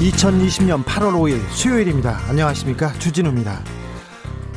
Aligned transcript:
2020년 0.00 0.84
8월 0.84 1.14
5일 1.14 1.40
수요일입니다. 1.48 2.18
안녕하십니까. 2.28 2.92
주진우입니다. 2.98 3.62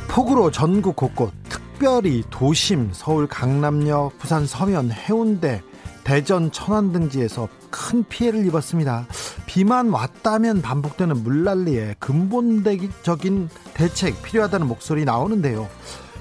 폭우로 0.08 0.50
전국 0.50 0.96
곳곳, 0.96 1.32
특별히 1.48 2.22
도심, 2.28 2.90
서울 2.92 3.26
강남역, 3.26 4.18
부산 4.18 4.46
서면, 4.46 4.92
해운대, 4.92 5.62
대전 6.04 6.52
천안 6.52 6.92
등지에서 6.92 7.48
큰 7.70 8.04
피해를 8.04 8.44
입었습니다. 8.46 9.06
비만 9.46 9.88
왔다면 9.88 10.60
반복되는 10.60 11.22
물난리에 11.22 11.94
근본적인 11.98 13.48
대책 13.72 14.22
필요하다는 14.22 14.66
목소리 14.66 15.06
나오는데요. 15.06 15.70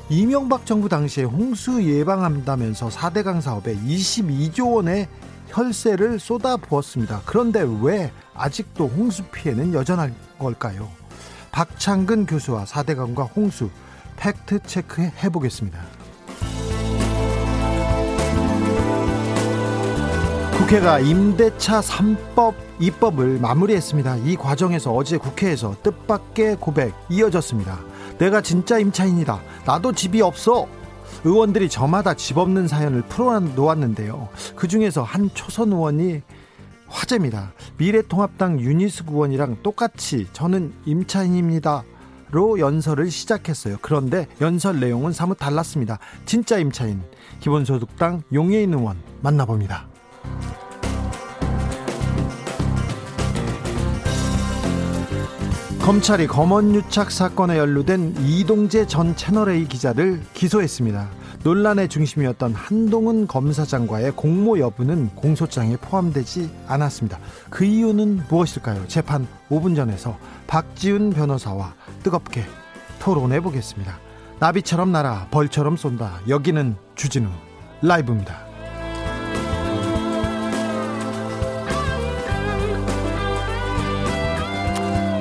이명박 0.09 0.66
정부 0.66 0.88
당시에 0.88 1.25
홍수 1.25 1.84
예방한다면서 1.84 2.88
4대강 2.88 3.42
사업에 3.42 3.75
22조 3.75 4.75
원의 4.75 5.09
혈세를 5.50 6.19
쏟아부었습니다. 6.19 7.22
그런데 7.25 7.66
왜 7.81 8.11
아직도 8.33 8.88
홍수 8.88 9.23
피해는 9.23 9.73
여전한 9.73 10.16
걸까요? 10.38 10.89
박창근 11.52 12.25
교수와 12.25 12.66
4대강과 12.66 13.36
홍수 13.36 13.69
팩트 14.16 14.59
체크해 14.64 15.30
보겠습니다. 15.30 15.80
국회가 20.58 21.00
임대차 21.00 21.81
3법 21.81 22.53
입법을 22.80 23.39
마무리했습니다. 23.39 24.17
이 24.17 24.36
과정에서 24.36 24.94
어제 24.94 25.17
국회에서 25.17 25.75
뜻밖의 25.81 26.58
고백 26.59 26.94
이어졌습니다. 27.09 27.80
내가 28.19 28.41
진짜 28.41 28.78
임차인이다. 28.78 29.41
나도 29.66 29.94
집이 29.94 30.22
없어. 30.22 30.67
의원들이 31.24 31.70
저마다 31.70 32.14
집 32.14 32.38
없는 32.38 32.68
사연을 32.68 33.04
풀어놓았는데요. 33.04 34.30
그 34.56 34.68
중에서 34.68 35.04
한 35.04 35.30
초선 35.34 35.72
의원이 35.72 36.22
화제입니다. 36.88 37.54
미래통합당 37.78 38.60
유니스 38.60 39.04
의원이랑 39.08 39.58
똑같이 39.64 40.28
저는 40.34 40.74
임차인입니다. 40.86 41.84
로 42.32 42.60
연설을 42.60 43.10
시작했어요. 43.10 43.78
그런데 43.82 44.28
연설 44.40 44.80
내용은 44.80 45.14
사뭇 45.14 45.40
달랐습니다. 45.40 45.98
진짜 46.26 46.60
임차인 46.60 47.02
기본소득당 47.40 48.22
용해인 48.32 48.74
의원 48.74 48.98
만나봅니다. 49.22 49.88
검찰이 55.90 56.28
검언유착 56.28 57.09
사건에 57.09 57.58
연루된 57.58 58.14
이동재 58.20 58.86
전 58.86 59.16
채널A 59.16 59.68
기자를 59.68 60.22
기소했습니다. 60.36 61.09
논란의 61.44 61.90
중심이었던 61.90 62.54
한동훈 62.54 63.26
검사장과의 63.26 64.12
공모 64.12 64.59
여부는 64.59 65.09
공소장에 65.16 65.78
포함되지 65.78 66.52
않았습니다. 66.68 67.18
그 67.50 67.66
이유는 67.66 68.22
무엇일까요? 68.30 68.88
재판 68.88 69.25
5분 69.50 69.75
전에서 69.75 70.16
박지훈 70.46 71.09
변호사와 71.09 71.74
뜨겁게 72.03 72.44
토론해 73.00 73.40
보겠습니다. 73.40 73.97
나비처럼 74.40 74.92
날아 74.92 75.30
벌처럼 75.31 75.75
쏜다. 75.75 76.19
여기는 76.28 76.75
주진우 76.94 77.28
라이브입니다. 77.81 78.49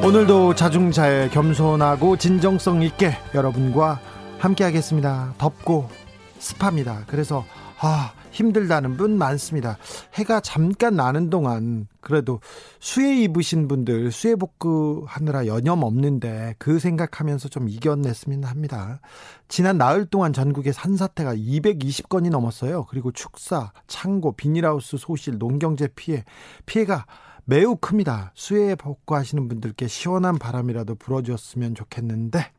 오늘도 0.08 0.54
자중자애 0.54 1.28
겸손하고 1.28 2.16
진정성 2.16 2.80
있게 2.80 3.12
여러분과 3.34 4.00
함께 4.38 4.64
하겠습니다. 4.64 5.34
덥고 5.36 5.91
습합니다. 6.38 7.04
그래서 7.06 7.44
아 7.78 8.14
힘들다는 8.30 8.97
분 8.97 9.18
많습니다. 9.18 9.76
해가 10.14 10.41
잠깐 10.41 10.97
나는 10.97 11.28
동안 11.28 11.88
그래도 12.00 12.41
수해 12.80 13.20
입으신 13.24 13.68
분들 13.68 14.10
수해 14.10 14.34
복구하느라 14.34 15.47
여념 15.47 15.82
없는데 15.82 16.54
그 16.56 16.78
생각하면서 16.78 17.50
좀 17.50 17.68
이겨냈으면 17.68 18.44
합니다. 18.44 19.00
지난 19.48 19.76
나흘 19.76 20.06
동안 20.06 20.32
전국에 20.32 20.72
산사태가 20.72 21.34
220건이 21.34 22.30
넘었어요. 22.30 22.86
그리고 22.86 23.12
축사, 23.12 23.72
창고, 23.86 24.32
비닐하우스 24.32 24.97
소실, 24.97 25.36
농경재 25.36 25.88
피해 25.94 26.24
피해가 26.64 27.04
매우 27.50 27.76
큽니다. 27.76 28.31
수해 28.34 28.75
복구하시는 28.75 29.48
분들께 29.48 29.88
시원한 29.88 30.38
바람이라도 30.38 30.97
불어주었으면 30.97 31.75
좋겠는데 31.75 32.53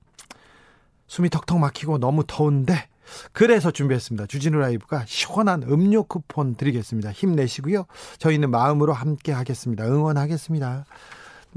숨이 1.06 1.30
턱턱 1.30 1.60
막히고 1.60 2.00
너무 2.00 2.24
더운데 2.26 2.88
그래서 3.32 3.70
준비했습니다. 3.70 4.26
주진우 4.26 4.58
라이브가 4.58 5.04
시원한 5.06 5.62
음료 5.62 6.02
쿠폰 6.02 6.56
드리겠습니다. 6.56 7.12
힘내시고요. 7.12 7.86
저희는 8.18 8.50
마음으로 8.50 8.94
함께 8.94 9.32
하겠습니다. 9.32 9.86
응원하겠습니다. 9.86 10.86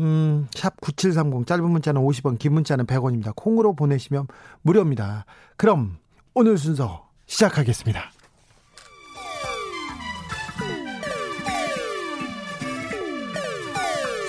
음, 0.00 0.46
샵 0.54 0.78
9730 0.82 1.46
짧은 1.46 1.64
문자는 1.64 2.02
50원, 2.02 2.38
긴 2.38 2.52
문자는 2.52 2.84
100원입니다. 2.84 3.32
콩으로 3.34 3.74
보내시면 3.74 4.26
무료입니다. 4.60 5.24
그럼 5.56 5.96
오늘 6.34 6.58
순서 6.58 7.08
시작하겠습니다. 7.24 8.12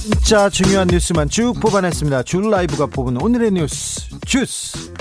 진짜 0.00 0.48
중요한 0.48 0.88
뉴스만 0.88 1.28
쭉 1.28 1.52
뽑아냈습니다. 1.60 2.22
줄 2.22 2.50
라이브가 2.50 2.86
뽑은 2.86 3.20
오늘의 3.20 3.50
뉴스 3.50 4.08
주스. 4.24 4.94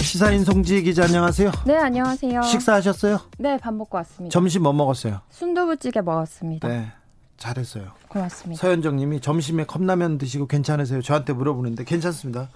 시사인 0.00 0.44
송지 0.44 0.82
기자 0.82 1.04
안녕하세요. 1.04 1.52
네, 1.64 1.76
안녕하세요. 1.76 2.42
식사하셨어요? 2.42 3.20
네, 3.38 3.56
밥 3.58 3.72
먹고 3.72 3.98
왔습니다. 3.98 4.32
점심 4.32 4.64
뭐 4.64 4.72
먹었어요? 4.72 5.20
순두부찌개 5.30 6.00
먹었습니다. 6.00 6.66
네. 6.66 6.90
잘했어요. 7.36 7.92
고맙습니다. 8.08 8.60
서현정 8.60 8.96
님이 8.96 9.20
점심에 9.20 9.64
컵라면 9.64 10.18
드시고 10.18 10.48
괜찮으세요? 10.48 11.00
저한테 11.02 11.34
물어보는데 11.34 11.84
괜찮습니다. 11.84 12.48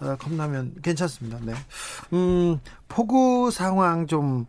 어, 0.00 0.16
컵라면 0.18 0.76
괜찮습니다. 0.82 1.38
네. 1.42 1.52
음, 2.14 2.60
폭우 2.88 3.50
상황 3.50 4.06
좀 4.06 4.46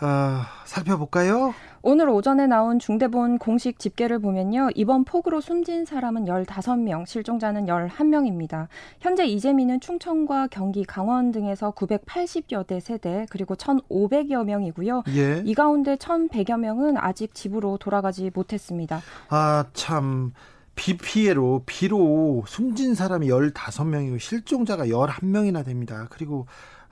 어, 0.00 0.42
살펴볼까요? 0.64 1.54
오늘 1.82 2.08
오전에 2.08 2.46
나온 2.46 2.78
중대본 2.78 3.38
공식 3.38 3.78
집계를 3.78 4.18
보면요. 4.18 4.70
이번 4.74 5.04
폭우로 5.04 5.40
숨진 5.40 5.84
사람은 5.84 6.24
15명, 6.24 7.06
실종자는 7.06 7.66
11명입니다. 7.66 8.66
현재 9.00 9.24
이재민은 9.24 9.80
충청과 9.80 10.48
경기, 10.48 10.84
강원 10.84 11.30
등에서 11.30 11.70
980여 11.70 12.66
대 12.66 12.80
세대, 12.80 13.26
그리고 13.30 13.54
1,500여 13.54 14.44
명이고요. 14.44 15.04
예. 15.14 15.42
이 15.44 15.54
가운데 15.54 15.96
1,100여 15.96 16.58
명은 16.58 16.96
아직 16.98 17.34
집으로 17.34 17.78
돌아가지 17.78 18.30
못했습니다. 18.34 19.00
아, 19.28 19.64
참. 19.72 20.32
비 20.76 20.98
피해로 20.98 21.62
비로 21.64 22.44
숨진 22.46 22.94
사람이 22.94 23.28
15명이고 23.28 24.20
실종자가 24.20 24.84
11명이나 24.86 25.64
됩니다. 25.64 26.06
그리고 26.10 26.46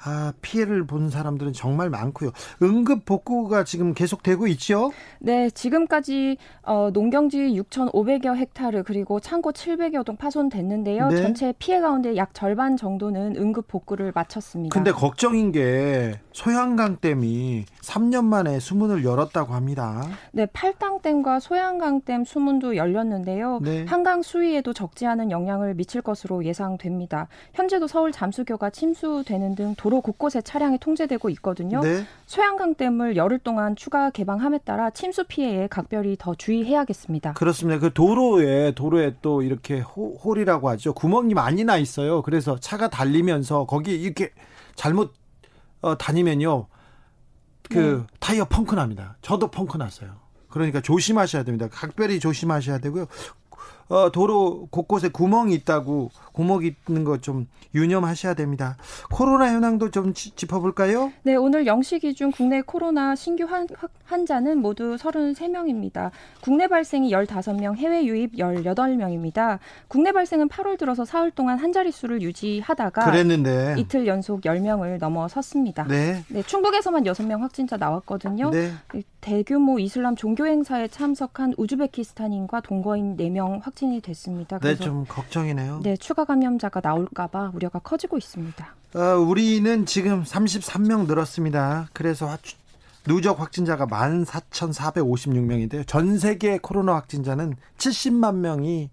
아, 0.06 0.32
피해를 0.42 0.86
본 0.86 1.08
사람들은 1.08 1.54
정말 1.54 1.88
많고요. 1.88 2.30
응급 2.62 3.06
복구가 3.06 3.64
지금 3.64 3.94
계속되고 3.94 4.46
있죠? 4.48 4.92
네, 5.18 5.48
지금까지 5.48 6.36
어, 6.62 6.90
농경지 6.92 7.38
6,500여 7.38 8.36
헥타르 8.36 8.82
그리고 8.82 9.18
창고 9.18 9.52
700여 9.52 10.04
동 10.04 10.16
파손됐는데요. 10.16 11.08
네. 11.08 11.22
전체 11.22 11.54
피해 11.58 11.80
가운데 11.80 12.16
약 12.16 12.34
절반 12.34 12.76
정도는 12.76 13.36
응급 13.36 13.66
복구를 13.68 14.12
마쳤습니다. 14.14 14.74
근데 14.74 14.92
걱정인 14.92 15.52
게 15.52 16.20
소양강댐이 16.32 17.64
3년 17.80 18.24
만에 18.24 18.60
수문을 18.60 19.04
열었다고 19.04 19.54
합니다. 19.54 20.06
네, 20.32 20.46
팔당댐과 20.46 21.40
소양강댐 21.40 22.24
수문도 22.24 22.76
열렸는데요. 22.76 23.60
네. 23.62 23.84
한강 23.86 24.22
수위에도 24.22 24.72
적지 24.72 25.06
않은 25.06 25.30
영향을 25.30 25.74
미칠 25.74 26.02
것으로 26.02 26.44
예상됩니다. 26.44 27.28
현재도 27.54 27.86
서울 27.86 28.12
잠수교가 28.12 28.70
침수되는 28.70 29.54
등 29.54 29.74
도로 29.76 29.93
도로 29.94 30.00
곳곳에 30.00 30.42
차량이 30.42 30.78
통제되고 30.78 31.28
있거든요. 31.30 31.80
네. 31.80 32.04
소양강댐을 32.26 33.16
열흘 33.16 33.38
동안 33.38 33.76
추가 33.76 34.10
개방함에 34.10 34.58
따라 34.58 34.90
침수 34.90 35.24
피해에 35.24 35.68
각별히 35.68 36.16
더 36.18 36.34
주의해야겠습니다. 36.34 37.34
그렇습니다. 37.34 37.78
그 37.78 37.92
도로에 37.92 38.72
도로에 38.72 39.16
또 39.22 39.42
이렇게 39.42 39.80
호, 39.80 40.16
홀이라고 40.16 40.68
하죠. 40.70 40.94
구멍이 40.94 41.34
많이 41.34 41.64
나 41.64 41.76
있어요. 41.76 42.22
그래서 42.22 42.58
차가 42.58 42.90
달리면서 42.90 43.66
거기 43.66 44.00
이렇게 44.00 44.32
잘못 44.74 45.14
어, 45.80 45.96
다니면요. 45.96 46.66
그 47.70 47.78
네. 47.78 48.16
타이어 48.18 48.44
펑크 48.46 48.74
납니다. 48.74 49.16
저도 49.22 49.50
펑크 49.50 49.76
났어요. 49.76 50.16
그러니까 50.48 50.80
조심하셔야 50.80 51.44
됩니다. 51.44 51.68
각별히 51.70 52.18
조심하셔야 52.20 52.78
되고요. 52.78 53.06
어, 53.88 54.10
도로 54.10 54.66
곳곳에 54.70 55.08
구멍이 55.08 55.54
있다고 55.54 56.10
구멍이 56.32 56.74
있는 56.88 57.04
거좀 57.04 57.46
유념하셔야 57.74 58.34
됩니다. 58.34 58.76
코로나 59.10 59.52
현황도 59.52 59.90
좀 59.90 60.14
짚어볼까요? 60.14 61.12
네, 61.22 61.36
오늘 61.36 61.64
0시 61.64 62.00
기준 62.00 62.30
국내 62.30 62.62
코로나 62.62 63.14
신규 63.14 63.44
환, 63.44 63.66
환자는 64.04 64.58
모두 64.58 64.96
33명입니다. 64.96 66.10
국내 66.40 66.66
발생이 66.66 67.10
15명, 67.10 67.76
해외 67.76 68.04
유입 68.04 68.36
18명입니다. 68.36 69.58
국내 69.88 70.12
발생은 70.12 70.48
8월 70.48 70.78
들어서 70.78 71.04
사흘 71.04 71.30
동안 71.30 71.58
한 71.58 71.72
자릿수를 71.72 72.22
유지하다가 72.22 73.04
그랬는데 73.04 73.74
이틀 73.78 74.06
연속 74.06 74.42
10명을 74.42 74.98
넘어섰습니다. 74.98 75.84
네. 75.84 76.24
네 76.28 76.42
충북에서만 76.42 77.04
6명 77.04 77.40
확진자 77.40 77.76
나왔거든요. 77.76 78.50
네. 78.50 78.72
대규모 79.20 79.78
이슬람 79.78 80.16
종교 80.16 80.46
행사에 80.46 80.88
참석한 80.88 81.54
우즈베키스탄인과 81.56 82.60
동거인 82.60 83.16
4명 83.16 83.60
확 83.62 83.73
진이 83.74 84.00
됐습니다. 84.00 84.58
네, 84.58 84.76
좀 84.76 85.04
걱정이네요. 85.06 85.80
네, 85.82 85.96
추가 85.96 86.24
감염자가 86.24 86.80
나올까봐 86.82 87.52
우려가 87.54 87.78
커지고 87.78 88.16
있습니다. 88.16 88.74
어, 88.94 88.98
우리는 89.18 89.86
지금 89.86 90.22
33명 90.22 91.06
늘었습니다. 91.06 91.88
그래서 91.92 92.36
누적 93.06 93.40
확진자가 93.40 93.86
14,456명인데요. 93.86 95.86
전 95.86 96.18
세계 96.18 96.58
코로나 96.58 96.94
확진자는 96.94 97.56
70만 97.76 98.36
명이 98.36 98.90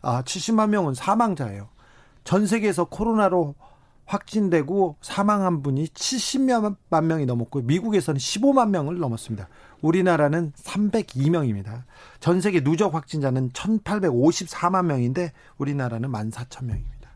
아 0.00 0.22
70만 0.22 0.70
명은 0.70 0.94
사망자예요. 0.94 1.68
전 2.24 2.46
세계에서 2.46 2.86
코로나로 2.86 3.54
확진되고 4.06 4.96
사망한 5.00 5.62
분이 5.62 5.86
70만 5.86 7.04
명이 7.04 7.26
넘었고 7.26 7.62
미국에서는 7.62 8.18
15만 8.18 8.70
명을 8.70 8.98
넘었습니다. 8.98 9.48
우리나라는 9.82 10.52
302명입니다. 10.52 11.82
전 12.20 12.40
세계 12.40 12.62
누적 12.62 12.94
확진자는 12.94 13.50
1,854만 13.50 14.86
명인데 14.86 15.32
우리나라는 15.58 16.10
14,000명입니다. 16.10 17.08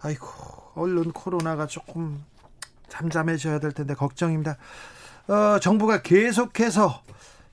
아이고, 0.00 0.26
얼른 0.74 1.12
코로나가 1.12 1.66
조금 1.66 2.24
잠잠해져야 2.88 3.60
될 3.60 3.72
텐데 3.72 3.94
걱정입니다. 3.94 4.56
어, 5.28 5.58
정부가 5.60 6.02
계속해서 6.02 7.02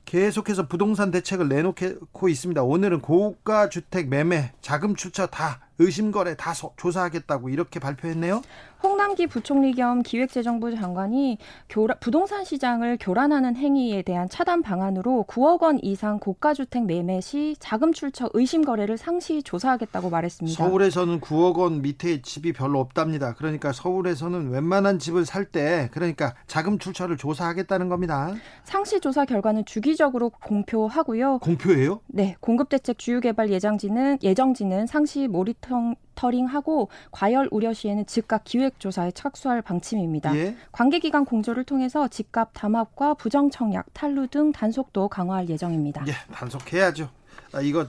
계속해서 0.05 0.67
부동산 0.67 1.11
대책을 1.11 1.49
내놓고 1.49 2.29
있습니다. 2.29 2.63
오늘은 2.63 3.01
고가 3.01 3.69
주택 3.69 4.09
매매, 4.09 4.51
자금 4.59 4.95
출처 4.95 5.27
다 5.27 5.59
의심 5.77 6.11
거래 6.11 6.35
다 6.35 6.53
조사하겠다고 6.77 7.49
이렇게 7.49 7.79
발표했네요. 7.79 8.41
홍남기 8.81 9.27
부총리 9.27 9.73
겸 9.73 10.01
기획재정부 10.03 10.73
장관이 10.73 11.37
교라, 11.67 11.95
부동산 11.95 12.45
시장을 12.45 12.97
교란하는 12.99 13.57
행위에 13.57 14.03
대한 14.03 14.29
차단 14.29 14.61
방안으로 14.61 15.25
9억 15.27 15.61
원 15.63 15.79
이상 15.81 16.17
고가 16.19 16.53
주택 16.53 16.85
매매 16.85 17.19
시 17.19 17.55
자금 17.59 17.91
출처 17.91 18.29
의심 18.33 18.63
거래를 18.63 18.97
상시 18.97 19.43
조사하겠다고 19.43 20.09
말했습니다. 20.09 20.63
서울에서는 20.63 21.19
9억 21.19 21.57
원 21.57 21.81
밑에 21.81 22.21
집이 22.21 22.53
별로 22.53 22.79
없답니다. 22.79 23.33
그러니까 23.33 23.73
서울에서는 23.73 24.49
웬만한 24.49 24.99
집을 24.99 25.25
살 25.25 25.49
때 25.49 25.89
그러니까 25.93 26.35
자금 26.45 26.77
출처를 26.77 27.17
조사하겠다는 27.17 27.89
겁니다. 27.89 28.35
상시 28.63 28.99
조사 28.99 29.25
결과는 29.25 29.65
주기적으로 29.65 30.29
공표하고요. 30.29 31.39
공표예요? 31.39 32.01
네, 32.07 32.35
공급 32.39 32.69
대책 32.69 32.99
주유개발 32.99 33.49
예정지는 33.49 34.19
예정지는 34.21 34.85
상시 34.85 35.27
모니터 35.27 35.95
모니터링하고 36.19 36.89
과열 37.11 37.47
우려 37.51 37.73
시에는 37.73 38.05
즉각 38.05 38.43
기획 38.43 38.79
조사에 38.79 39.11
착수할 39.11 39.61
방침입니다. 39.61 40.35
예? 40.35 40.55
관계기관 40.71 41.25
공조를 41.25 41.63
통해서 41.63 42.07
집값 42.07 42.51
담합과 42.53 43.13
부정 43.15 43.49
청약, 43.49 43.93
탈루 43.93 44.27
등 44.27 44.51
단속도 44.51 45.07
강화할 45.07 45.49
예정입니다. 45.49 46.05
예, 46.07 46.13
단속해야죠. 46.33 47.09
아, 47.53 47.61
이거 47.61 47.87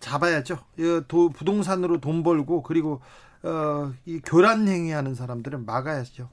잡아야죠. 0.00 0.58
이거 0.76 1.02
도, 1.08 1.30
부동산으로 1.30 2.00
돈 2.00 2.22
벌고 2.22 2.62
그리고 2.62 3.00
어, 3.42 3.92
이 4.04 4.20
교란 4.24 4.68
행위하는 4.68 5.14
사람들은 5.14 5.66
막아야죠. 5.66 6.28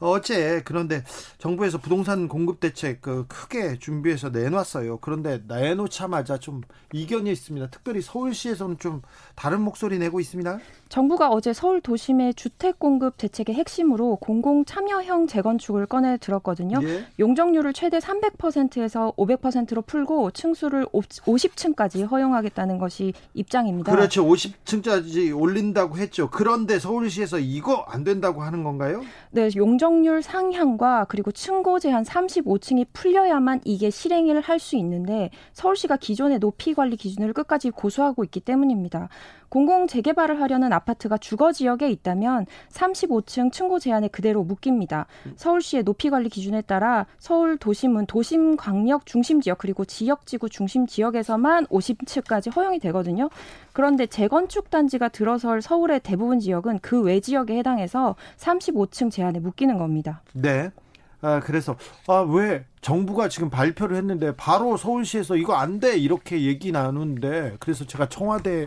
어제 0.00 0.62
그런데 0.64 1.02
정부에서 1.38 1.78
부동산 1.78 2.28
공급 2.28 2.60
대책 2.60 3.00
그 3.00 3.26
크게 3.28 3.78
준비해서 3.78 4.28
내놨어요. 4.28 4.98
그런데 4.98 5.40
내놓자마자 5.46 6.38
좀 6.38 6.62
이견이 6.92 7.30
있습니다. 7.30 7.68
특별히 7.68 8.00
서울시에서는 8.02 8.78
좀 8.78 9.02
다른 9.34 9.62
목소리 9.62 9.98
내고 9.98 10.20
있습니다. 10.20 10.58
정부가 10.88 11.30
어제 11.30 11.52
서울 11.52 11.80
도심의 11.80 12.34
주택 12.34 12.78
공급 12.78 13.16
대책의 13.16 13.54
핵심으로 13.54 14.16
공공 14.16 14.64
참여형 14.64 15.26
재건축을 15.26 15.86
꺼내 15.86 16.18
들었거든요. 16.18 16.78
예? 16.82 17.06
용적률을 17.18 17.72
최대 17.72 17.98
300%에서 17.98 19.12
500%로 19.16 19.82
풀고 19.82 20.30
층수를 20.32 20.86
50층까지 20.86 22.08
허용하겠다는 22.08 22.78
것이 22.78 23.12
입장입니다. 23.32 23.90
그렇죠. 23.90 24.24
50층까지 24.24 25.36
올린다고 25.36 25.96
했죠. 25.96 26.30
그런데 26.30 26.78
서울시에서 26.78 27.38
이거 27.38 27.84
안 27.88 28.04
된다고 28.04 28.42
하는 28.42 28.62
건가요? 28.62 29.02
네, 29.30 29.48
용적 29.56 29.93
률 30.02 30.22
상향과 30.22 31.06
그리고 31.08 31.32
층고 31.32 31.78
제한 31.78 32.04
35층이 32.04 32.86
풀려야만 32.92 33.60
이게 33.64 33.90
실행을 33.90 34.40
할 34.40 34.58
수 34.58 34.76
있는데 34.76 35.30
서울시가 35.52 35.96
기존의 35.96 36.38
높이 36.38 36.74
관리 36.74 36.96
기준을 36.96 37.32
끝까지 37.32 37.70
고수하고 37.70 38.24
있기 38.24 38.40
때문입니다. 38.40 39.08
공공 39.54 39.86
재개발을 39.86 40.40
하려는 40.40 40.72
아파트가 40.72 41.16
주거 41.16 41.52
지역에 41.52 41.88
있다면 41.88 42.46
35층 42.72 43.52
층고 43.52 43.78
제한에 43.78 44.08
그대로 44.08 44.42
묶입니다. 44.42 45.06
서울시의 45.36 45.84
높이 45.84 46.10
관리 46.10 46.28
기준에 46.28 46.60
따라 46.60 47.06
서울 47.20 47.56
도심은 47.56 48.06
도심 48.06 48.56
광역 48.56 49.06
중심 49.06 49.40
지역 49.40 49.58
그리고 49.58 49.84
지역 49.84 50.26
지구 50.26 50.48
중심 50.48 50.88
지역에서만 50.88 51.66
50층까지 51.66 52.52
허용이 52.56 52.80
되거든요. 52.80 53.30
그런데 53.72 54.08
재건축 54.08 54.70
단지가 54.70 55.06
들어설 55.08 55.62
서울의 55.62 56.00
대부분 56.00 56.40
지역은 56.40 56.80
그 56.80 57.04
외 57.04 57.20
지역에 57.20 57.56
해당해서 57.58 58.16
35층 58.38 59.08
제한에 59.12 59.38
묶이는 59.38 59.78
겁니다. 59.78 60.22
네. 60.32 60.70
아, 61.20 61.38
그래서 61.38 61.76
아, 62.08 62.26
왜 62.28 62.64
정부가 62.80 63.28
지금 63.28 63.50
발표를 63.50 63.96
했는데 63.98 64.34
바로 64.34 64.76
서울시에서 64.76 65.36
이거 65.36 65.54
안 65.54 65.78
돼 65.78 65.96
이렇게 65.96 66.42
얘기 66.42 66.72
나누는데 66.72 67.58
그래서 67.60 67.84
제가 67.84 68.08
청와대 68.08 68.66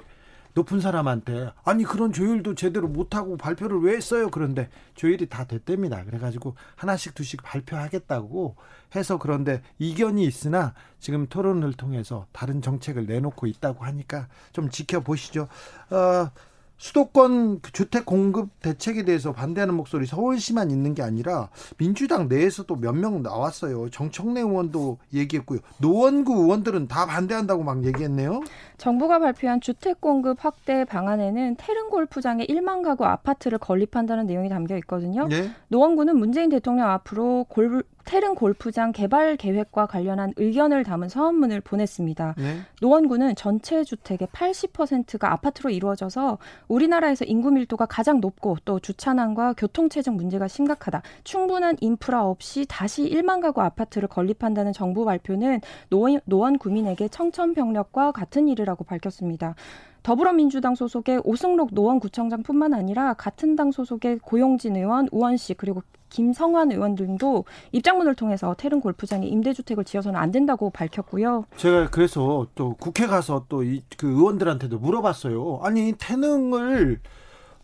높은 0.57 0.79
사람한테 0.79 1.51
아니 1.63 1.83
그런 1.83 2.11
조율도 2.11 2.55
제대로 2.55 2.87
못하고 2.87 3.37
발표를 3.37 3.79
왜 3.81 3.95
했어요? 3.95 4.29
그런데 4.31 4.69
조율이 4.95 5.29
다 5.29 5.43
됐답니다. 5.45 6.03
그래가지고 6.03 6.55
하나씩 6.75 7.13
두씩 7.13 7.43
발표하겠다고 7.43 8.55
해서 8.95 9.19
그런데 9.19 9.61
이견이 9.77 10.25
있으나 10.25 10.73
지금 10.99 11.27
토론을 11.27 11.73
통해서 11.73 12.25
다른 12.31 12.63
정책을 12.63 13.05
내놓고 13.05 13.45
있다고 13.45 13.85
하니까 13.85 14.29
좀 14.51 14.71
지켜보시죠. 14.71 15.47
어, 15.91 16.31
수도권 16.79 17.61
주택 17.73 18.05
공급 18.05 18.49
대책에 18.61 19.03
대해서 19.03 19.33
반대하는 19.33 19.73
목소리 19.73 20.05
서울시만 20.05 20.69
있는 20.69 20.93
게 20.93 21.01
아니라 21.01 21.49
민주당 21.77 22.27
내에서도 22.27 22.75
몇 22.75 22.93
명 22.93 23.23
나왔어요. 23.23 23.89
정청래 23.89 24.41
의원도 24.41 24.99
얘기했고요. 25.13 25.59
노원구 25.79 26.33
의원들은 26.43 26.87
다 26.87 27.07
반대한다고 27.07 27.63
막 27.63 27.83
얘기했네요. 27.83 28.41
정부가 28.77 29.19
발표한 29.19 29.59
주택 29.59 29.99
공급 29.99 30.43
확대 30.43 30.85
방안에는 30.85 31.55
태릉 31.55 31.89
골프장에 31.89 32.45
1만 32.45 32.83
가구 32.83 33.05
아파트를 33.05 33.57
건립한다는 33.57 34.27
내용이 34.27 34.49
담겨 34.49 34.77
있거든요. 34.77 35.27
네. 35.27 35.49
노원구는 35.69 36.17
문재인 36.17 36.49
대통령 36.49 36.89
앞으로 36.89 37.45
골, 37.49 37.83
태릉 38.05 38.35
골프장 38.35 38.91
개발 38.91 39.35
계획과 39.35 39.87
관련한 39.87 40.31
의견을 40.37 40.83
담은 40.83 41.09
서한문을 41.09 41.61
보냈습니다. 41.61 42.35
네. 42.37 42.59
노원구는 42.81 43.35
전체 43.35 43.83
주택의 43.83 44.27
80%가 44.29 45.33
아파트로 45.33 45.71
이루어져서 45.71 46.37
우리나라에서 46.67 47.25
인구 47.25 47.51
밀도가 47.51 47.87
가장 47.87 48.21
높고 48.21 48.57
또 48.63 48.79
주차난과 48.79 49.53
교통체증 49.53 50.15
문제가 50.15 50.47
심각하다. 50.47 51.01
충분한 51.23 51.77
인프라 51.81 52.25
없이 52.25 52.65
다시 52.69 53.09
1만 53.09 53.41
가구 53.41 53.61
아파트를 53.61 54.07
건립한다는 54.07 54.71
정부 54.71 55.03
발표는 55.03 55.61
노원, 55.89 56.21
노원 56.25 56.57
구민에게 56.57 57.09
청천벽력과 57.09 58.11
같은 58.13 58.47
일 58.47 58.57
이라고 58.67 58.83
밝혔습니다. 58.83 59.55
더불어민주당 60.03 60.75
소속의 60.75 61.21
오승록 61.23 61.69
노원구청장뿐만 61.73 62.73
아니라 62.73 63.13
같은 63.13 63.55
당 63.55 63.71
소속의 63.71 64.19
고용진 64.19 64.75
의원, 64.75 65.07
우원 65.11 65.37
씨 65.37 65.53
그리고 65.53 65.81
김성환 66.09 66.71
의원 66.71 66.95
등도 66.95 67.45
입장문을 67.71 68.15
통해서 68.15 68.55
태릉 68.57 68.79
골프장에 68.79 69.25
임대주택을 69.27 69.83
지어서는 69.83 70.17
안 70.19 70.31
된다고 70.31 70.69
밝혔고요. 70.69 71.45
제가 71.57 71.89
그래서 71.89 72.47
또 72.55 72.75
국회 72.79 73.07
가서 73.07 73.45
또 73.49 73.57
그 73.97 74.07
의원들한테도 74.07 74.79
물어봤어요. 74.79 75.59
아니 75.63 75.93
태릉을 75.97 76.99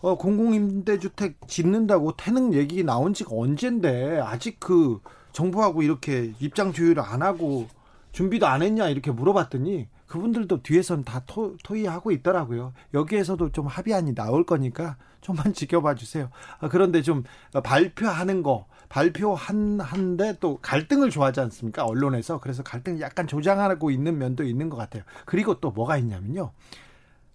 어, 0.02 0.18
공공임대주택 0.18 1.48
짓는다고 1.48 2.14
태릉 2.18 2.54
얘기 2.54 2.84
나온 2.84 3.14
지가 3.14 3.30
언젠데 3.34 4.20
아직 4.20 4.60
그 4.60 5.00
정부하고 5.32 5.82
이렇게 5.82 6.34
입장 6.42 6.74
조율을 6.74 7.02
안 7.02 7.22
하고 7.22 7.68
준비도 8.12 8.46
안 8.46 8.62
했냐 8.62 8.90
이렇게 8.90 9.12
물어봤더니 9.12 9.88
그분들도 10.14 10.62
뒤에서는 10.62 11.04
다 11.06 11.24
토, 11.26 11.58
토의하고 11.64 12.12
있더라고요. 12.12 12.74
여기에서도 12.94 13.52
좀 13.52 13.66
합의안이 13.66 14.14
나올 14.14 14.46
거니까 14.46 14.96
좀만 15.22 15.54
지켜봐 15.58 15.96
주세요. 15.96 16.30
아, 16.60 16.70
그런데 16.70 17.02
좀 17.02 17.24
발표하는 17.64 18.44
거 18.44 18.68
발표한 18.90 19.80
한데 19.80 20.38
또 20.40 20.60
갈등을 20.62 21.10
좋아하지 21.10 21.40
않습니까? 21.40 21.84
언론에서 21.84 22.40
그래서 22.40 22.62
갈등 22.62 23.00
약간 23.02 23.26
조장하고 23.26 23.90
있는 23.90 24.20
면도 24.20 24.44
있는 24.44 24.70
것 24.70 24.78
같아요. 24.78 25.02
그리고 25.26 25.60
또 25.60 25.72
뭐가 25.72 25.98
있냐면요. 25.98 26.52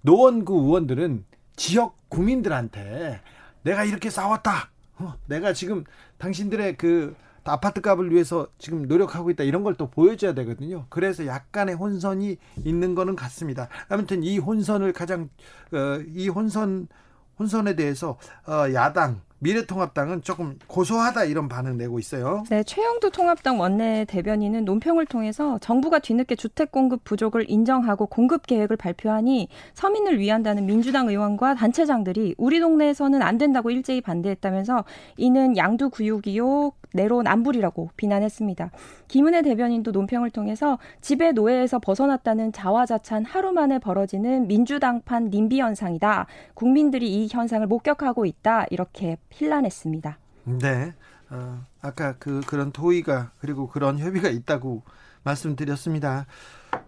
노원구 0.02 0.60
의원들은 0.60 1.24
지역 1.56 2.08
국민들한테 2.08 3.20
내가 3.62 3.82
이렇게 3.82 4.08
싸웠다. 4.08 4.70
어, 4.98 5.14
내가 5.26 5.52
지금 5.52 5.82
당신들의 6.18 6.76
그 6.76 7.16
아파트 7.48 7.80
값을 7.80 8.12
위해서 8.12 8.46
지금 8.58 8.82
노력하고 8.88 9.30
있다 9.30 9.44
이런 9.44 9.62
걸 9.62 9.74
또 9.78 9.90
보여줘야 9.90 10.34
되거든요. 10.34 10.86
그래서 10.88 11.24
약간의 11.26 11.74
혼선이 11.76 12.36
있는 12.64 12.94
거는 12.94 13.14
같습니다. 13.16 13.68
아무튼 13.88 14.22
이 14.24 14.38
혼선을 14.38 14.92
가장 14.92 15.28
어, 15.72 16.00
이 16.14 16.28
혼선 16.28 16.88
혼선에 17.38 17.76
대해서 17.76 18.18
어, 18.46 18.72
야당 18.74 19.20
미래통합당은 19.40 20.22
조금 20.22 20.58
고소하다 20.66 21.24
이런 21.24 21.48
반응 21.48 21.76
내고 21.76 21.98
있어요. 21.98 22.44
네, 22.50 22.62
최영두 22.62 23.10
통합당 23.10 23.60
원내 23.60 24.04
대변인은 24.06 24.64
논평을 24.64 25.06
통해서 25.06 25.58
정부가 25.58 25.98
뒤늦게 26.00 26.34
주택 26.34 26.72
공급 26.72 27.04
부족을 27.04 27.48
인정하고 27.48 28.06
공급 28.06 28.46
계획을 28.46 28.76
발표하니 28.76 29.48
서민을 29.74 30.18
위한다는 30.18 30.66
민주당 30.66 31.08
의원과 31.08 31.54
단체장들이 31.54 32.34
우리 32.38 32.60
동네에서는 32.60 33.22
안 33.22 33.38
된다고 33.38 33.70
일제히 33.70 34.00
반대했다면서 34.00 34.84
이는 35.16 35.56
양두 35.56 35.90
구육이요 35.90 36.72
내로남불이라고 36.94 37.90
비난했습니다. 37.96 38.70
김은혜 39.08 39.42
대변인도 39.42 39.90
논평을 39.90 40.30
통해서 40.30 40.78
집의 41.00 41.34
노예에서 41.34 41.78
벗어났다는 41.78 42.52
자화자찬 42.52 43.24
하루 43.24 43.52
만에 43.52 43.78
벌어지는 43.78 44.48
민주당판 44.48 45.30
님비 45.30 45.60
현상이다. 45.60 46.26
국민들이 46.54 47.24
이 47.24 47.28
현상을 47.30 47.66
목격하고 47.66 48.26
있다. 48.26 48.66
이렇게 48.70 49.16
필란했습니다. 49.30 50.18
네. 50.44 50.94
어, 51.30 51.64
아까 51.82 52.14
그 52.18 52.40
그런 52.46 52.72
토의가 52.72 53.32
그리고 53.38 53.68
그런 53.68 53.98
협의가 53.98 54.28
있다고 54.28 54.82
말씀드렸습니다. 55.22 56.26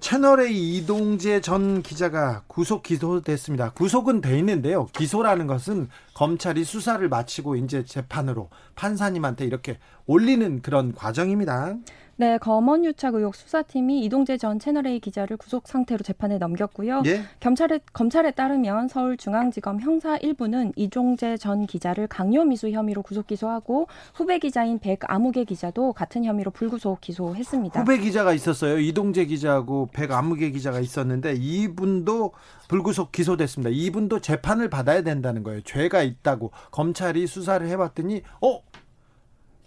채널A 0.00 0.76
이동재 0.76 1.40
전 1.40 1.82
기자가 1.82 2.42
구속 2.46 2.82
기소됐습니다. 2.82 3.70
구속은 3.72 4.20
돼 4.22 4.38
있는데요. 4.38 4.86
기소라는 4.86 5.46
것은 5.46 5.88
검찰이 6.14 6.64
수사를 6.64 7.06
마치고 7.06 7.56
이제 7.56 7.84
재판으로 7.84 8.48
판사님한테 8.76 9.44
이렇게 9.44 9.78
올리는 10.06 10.62
그런 10.62 10.94
과정입니다. 10.94 11.74
네, 12.20 12.36
검언 12.36 12.84
유착 12.84 13.14
의혹 13.14 13.34
수사팀이 13.34 14.04
이동재 14.04 14.36
전 14.36 14.58
채널A 14.58 15.00
기자를 15.00 15.38
구속 15.38 15.66
상태로 15.66 16.02
재판에 16.02 16.36
넘겼고요. 16.36 17.02
예? 17.06 17.22
검찰에, 17.40 17.80
검찰에 17.94 18.32
따르면 18.32 18.88
서울중앙지검 18.88 19.80
형사 19.80 20.18
1부는 20.18 20.74
이동재 20.76 21.38
전 21.38 21.64
기자를 21.64 22.08
강요미수 22.08 22.72
혐의로 22.72 23.02
구속 23.02 23.26
기소하고 23.26 23.86
후배 24.12 24.38
기자인 24.38 24.78
백아무개 24.80 25.44
기자도 25.44 25.94
같은 25.94 26.26
혐의로 26.26 26.50
불구속 26.50 27.00
기소했습니다. 27.00 27.80
후배 27.80 27.96
기자가 27.96 28.34
있었어요. 28.34 28.78
이동재 28.78 29.24
기자하고 29.24 29.88
백아무개 29.90 30.50
기자가 30.50 30.78
있었는데 30.80 31.36
이분도 31.38 32.32
불구속 32.68 33.12
기소됐습니다. 33.12 33.70
이분도 33.72 34.20
재판을 34.20 34.68
받아야 34.68 35.00
된다는 35.00 35.42
거예요. 35.42 35.62
죄가 35.62 36.02
있다고 36.02 36.50
검찰이 36.70 37.26
수사를 37.26 37.66
해봤더니 37.66 38.20
어? 38.42 38.60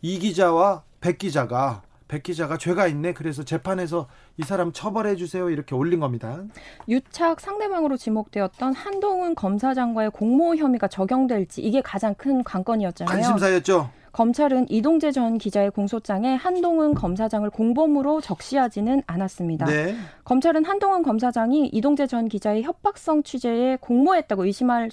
이 0.03 0.19
기자와 0.19 0.83
백 1.01 1.17
기자가 1.17 1.81
백 2.13 2.21
기자가 2.21 2.59
죄가 2.59 2.85
있네. 2.85 3.13
그래서 3.13 3.41
재판에서 3.41 4.07
이 4.37 4.43
사람 4.43 4.71
처벌해 4.71 5.15
주세요. 5.15 5.49
이렇게 5.49 5.73
올린 5.73 5.99
겁니다. 5.99 6.43
유착 6.87 7.39
상대방으로 7.39 7.97
지목되었던 7.97 8.75
한동훈 8.75 9.33
검사장과의 9.33 10.11
공모 10.11 10.55
혐의가 10.55 10.87
적용될지 10.87 11.61
이게 11.61 11.81
가장 11.81 12.13
큰 12.13 12.43
관건이었잖아요. 12.43 13.11
관심사였죠. 13.11 13.89
검찰은 14.13 14.67
이동재 14.69 15.11
전 15.11 15.39
기자의 15.39 15.71
공소장에 15.71 16.35
한동훈 16.35 16.93
검사장을 16.93 17.49
공범으로 17.49 18.21
적시하지는 18.21 19.01
않았습니다. 19.07 19.65
네. 19.65 19.95
검찰은 20.23 20.65
한동훈 20.65 21.01
검사장이 21.01 21.69
이동재 21.73 22.05
전 22.05 22.29
기자의 22.29 22.61
협박성 22.61 23.23
취재에 23.23 23.77
공모했다고 23.81 24.45
의심할 24.45 24.91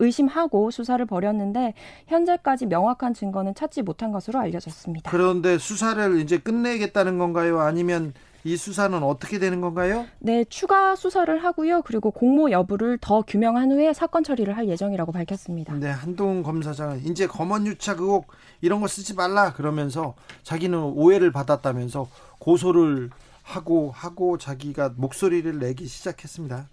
의심하고 0.00 0.72
수사를 0.72 1.04
벌였는데 1.06 1.74
현재까지 2.08 2.66
명확한 2.66 3.14
증거는 3.14 3.54
찾지 3.54 3.82
못한 3.82 4.10
것으로 4.10 4.40
알려졌습니다. 4.40 5.12
그런데 5.12 5.58
수사를 5.58 6.18
이제 6.20 6.38
끝내겠다는 6.38 7.18
건가요? 7.18 7.60
아니면 7.60 8.14
이 8.46 8.56
수사는 8.56 9.02
어떻게 9.02 9.40
되는 9.40 9.60
건가요? 9.60 10.06
네, 10.20 10.44
추가 10.44 10.94
수사를 10.94 11.42
하고요. 11.42 11.82
그리고 11.82 12.12
공모 12.12 12.52
여부를 12.52 12.96
더 13.00 13.22
규명한 13.22 13.72
후에 13.72 13.92
사건 13.92 14.22
처리를 14.22 14.56
할 14.56 14.68
예정이라고 14.68 15.10
밝혔습니다. 15.10 15.74
네, 15.74 15.88
한동훈 15.88 16.44
검사장은 16.44 17.06
이제 17.06 17.26
검언 17.26 17.66
유착 17.66 18.00
의혹 18.00 18.28
이런 18.60 18.80
거 18.80 18.86
쓰지 18.86 19.14
말라 19.14 19.52
그러면서 19.52 20.14
자기는 20.44 20.78
오해를 20.78 21.32
받았다면서 21.32 22.08
고소를 22.38 23.10
하고 23.42 23.90
하고 23.90 24.38
자기가 24.38 24.92
목소리를 24.94 25.58
내기 25.58 25.88
시작했습니다. 25.88 26.68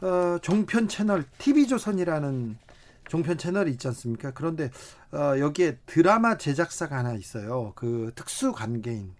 어, 0.00 0.38
종편 0.42 0.88
채널 0.88 1.22
TV조선이라는 1.38 2.58
종편 3.08 3.38
채널이 3.38 3.70
있지 3.70 3.86
않습니까? 3.86 4.32
그런데 4.32 4.72
어, 5.12 5.38
여기에 5.38 5.78
드라마 5.86 6.38
제작사가 6.38 6.98
하나 6.98 7.14
있어요. 7.14 7.72
그 7.76 8.10
특수 8.16 8.50
관계인 8.50 9.12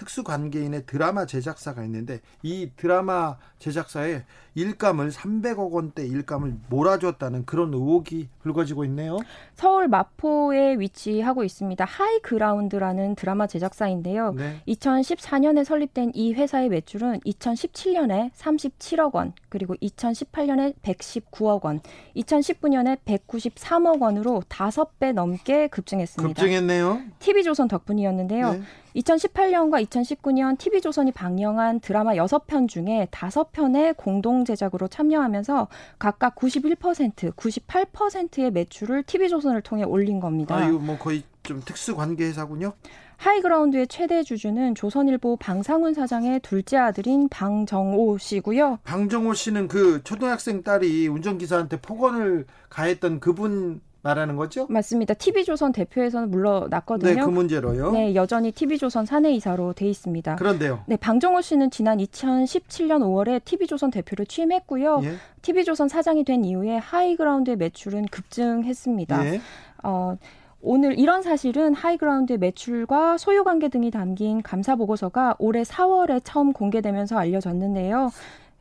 특수 0.00 0.24
관계인의 0.24 0.86
드라마 0.86 1.26
제작사가 1.26 1.84
있는데 1.84 2.22
이 2.42 2.70
드라마 2.74 3.36
제작사에 3.58 4.24
일감을 4.54 5.10
300억 5.10 5.70
원대 5.70 6.06
일감을 6.06 6.54
몰아줬다는 6.68 7.44
그런 7.44 7.72
의혹이 7.72 8.28
불거지고 8.40 8.84
있네요. 8.86 9.18
서울 9.54 9.88
마포에 9.88 10.78
위치하고 10.78 11.44
있습니다. 11.44 11.84
하이그라운드라는 11.84 13.14
드라마 13.14 13.46
제작사인데요. 13.46 14.32
네. 14.32 14.60
2014년에 14.66 15.64
설립된 15.64 16.12
이 16.14 16.32
회사의 16.32 16.68
매출은 16.68 17.20
2017년에 17.20 18.30
37억 18.32 19.14
원, 19.14 19.32
그리고 19.48 19.74
2018년에 19.76 20.74
119억 20.82 21.64
원, 21.64 21.80
2019년에 22.16 22.98
193억 23.04 24.02
원으로 24.02 24.42
5배 24.48 25.12
넘게 25.12 25.68
급증했습니다. 25.68 26.28
급증했네요. 26.28 27.00
TV조선 27.18 27.68
덕분이었는데요. 27.68 28.52
네. 28.52 28.62
2018년과 28.96 29.86
2019년 29.86 30.58
TV조선이 30.58 31.12
방영한 31.12 31.78
드라마 31.80 32.14
6편 32.14 32.68
중에 32.68 33.06
5편의 33.12 33.96
공동 33.96 34.39
제작으로 34.44 34.88
참여하면서 34.88 35.68
각각 35.98 36.34
91%, 36.36 37.34
98%의 37.34 38.50
매출을 38.50 39.02
TV조선을 39.04 39.62
통해 39.62 39.84
올린 39.84 40.20
겁니다. 40.20 40.56
아, 40.56 40.68
이거 40.68 40.78
뭐 40.78 40.98
거의 40.98 41.22
좀 41.42 41.62
특수 41.64 41.96
관계 41.96 42.26
회사군요. 42.26 42.72
하이그라운드의 43.16 43.88
최대 43.88 44.22
주주는 44.22 44.74
조선일보 44.74 45.36
방상훈 45.36 45.92
사장의 45.92 46.40
둘째 46.40 46.78
아들인 46.78 47.28
방정호 47.28 48.16
씨고요. 48.16 48.78
방정호 48.84 49.34
씨는 49.34 49.68
그 49.68 50.02
초등학생 50.04 50.62
딸이 50.62 51.06
운전기사한테 51.08 51.82
폭언을 51.82 52.46
가했던 52.70 53.20
그분 53.20 53.82
말하는 54.02 54.36
거죠? 54.36 54.66
맞습니다. 54.68 55.14
TV조선 55.14 55.72
대표에서는 55.72 56.30
물러났거든요. 56.30 57.14
네, 57.14 57.20
그 57.20 57.28
문제로요. 57.28 57.92
네, 57.92 58.14
여전히 58.14 58.50
TV조선 58.52 59.06
사내이사로 59.06 59.74
돼 59.74 59.88
있습니다. 59.88 60.36
그런데요. 60.36 60.84
네, 60.86 60.96
방정호 60.96 61.40
씨는 61.42 61.70
지난 61.70 61.98
2017년 61.98 63.00
5월에 63.02 63.44
TV조선 63.44 63.90
대표를 63.90 64.26
취임했고요. 64.26 65.00
예. 65.04 65.14
TV조선 65.42 65.88
사장이 65.88 66.24
된 66.24 66.44
이후에 66.44 66.76
하이그라운드의 66.78 67.56
매출은 67.56 68.06
급증했습니다. 68.06 69.26
예. 69.26 69.40
어, 69.82 70.16
오늘 70.62 70.98
이런 70.98 71.22
사실은 71.22 71.74
하이그라운드의 71.74 72.38
매출과 72.38 73.18
소유 73.18 73.44
관계 73.44 73.68
등이 73.68 73.90
담긴 73.90 74.42
감사 74.42 74.76
보고서가 74.76 75.36
올해 75.38 75.62
4월에 75.62 76.20
처음 76.24 76.52
공개되면서 76.52 77.18
알려졌는데요. 77.18 78.10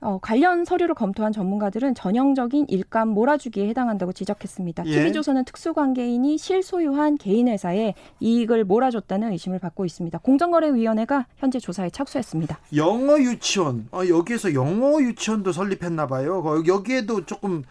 어, 0.01 0.17
관련 0.21 0.63
서류를 0.63 0.95
검토한 0.95 1.33
전문가들은 1.33 1.93
전형적인 1.93 2.67
일감 2.69 3.09
몰아주기에 3.09 3.67
해당한다고 3.67 4.13
지적했습니다. 4.13 4.85
예. 4.85 4.91
TV조선은 4.91 5.43
특수관계인이 5.45 6.37
실소유한 6.37 7.17
개인 7.17 7.49
회사에 7.49 7.95
이익을 8.21 8.63
몰아줬다는 8.63 9.31
의심을 9.33 9.59
받고 9.59 9.85
있습니다. 9.85 10.17
공정거래위원회가 10.19 11.25
현재 11.37 11.59
조사에 11.59 11.89
착수했습니다. 11.89 12.59
영어 12.75 13.19
유치원, 13.19 13.87
어, 13.91 14.07
여기에서 14.07 14.53
영어 14.53 15.01
유치원도 15.01 15.51
설립했나 15.51 16.07
봐요. 16.07 16.43
여기에도 16.65 17.25
조금 17.25 17.63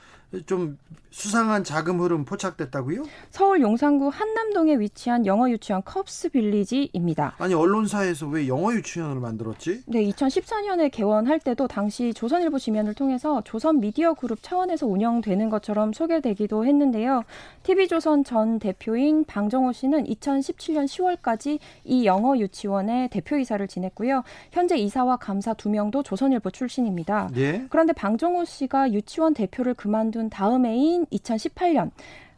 좀 0.44 0.76
수상한 1.10 1.64
자금 1.64 2.00
흐름 2.00 2.24
포착됐다고요? 2.24 3.02
서울 3.30 3.60
용산구 3.60 4.08
한남동에 4.08 4.78
위치한 4.78 5.26
영어 5.26 5.48
유치원 5.50 5.82
컵스 5.84 6.30
빌리지입니다. 6.30 7.34
아니 7.38 7.54
언론사에서 7.54 8.26
왜 8.28 8.46
영어 8.46 8.72
유치원을 8.72 9.20
만들었지? 9.20 9.82
네, 9.86 10.04
2014년에 10.04 10.90
개원할 10.90 11.40
때도 11.40 11.66
당시 11.66 12.12
조선일보 12.12 12.58
지면을 12.58 12.94
통해서 12.94 13.42
조선 13.44 13.80
미디어 13.80 14.14
그룹 14.14 14.42
차원에서 14.42 14.86
운영되는 14.86 15.48
것처럼 15.50 15.92
소개되기도 15.92 16.66
했는데요. 16.66 17.24
TV조선 17.62 18.24
전 18.24 18.58
대표인 18.58 19.24
방정호 19.24 19.72
씨는 19.72 20.04
2017년 20.04 20.84
10월까지 20.86 21.58
이 21.84 22.04
영어 22.06 22.36
유치원의 22.36 23.08
대표이사를 23.08 23.66
지냈고요. 23.66 24.22
현재 24.52 24.76
이사와 24.76 25.16
감사 25.16 25.54
두 25.54 25.68
명도 25.70 26.02
조선일보 26.02 26.50
출신입니다. 26.50 27.30
예? 27.36 27.66
그런데 27.70 27.92
방정호 27.92 28.44
씨가 28.44 28.92
유치원 28.92 29.34
대표를 29.34 29.74
그만둔 29.74 30.30
다음 30.30 30.66
해인 30.66 30.97
2018년 31.06 31.90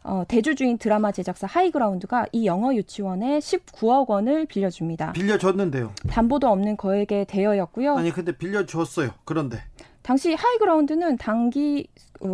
어, 0.03 0.25
대주주인 0.27 0.79
드라마 0.79 1.13
제작사 1.13 1.47
하이그라운드가 1.47 2.27
이 2.33 2.47
영어 2.47 2.75
유치원에 2.75 3.39
19억 3.39 4.09
원을 4.09 4.47
빌려줍니다. 4.47 5.13
빌려줬는데요. 5.13 5.93
담보도 6.09 6.49
없는 6.49 6.77
거액의 6.77 7.27
대여였고요. 7.27 7.97
아니 7.99 8.11
근데 8.11 8.33
빌려줬어요. 8.37 9.11
그런데 9.25 9.63
당시 10.03 10.35
하이그라운드는 10.35 11.19
어, 11.19 11.87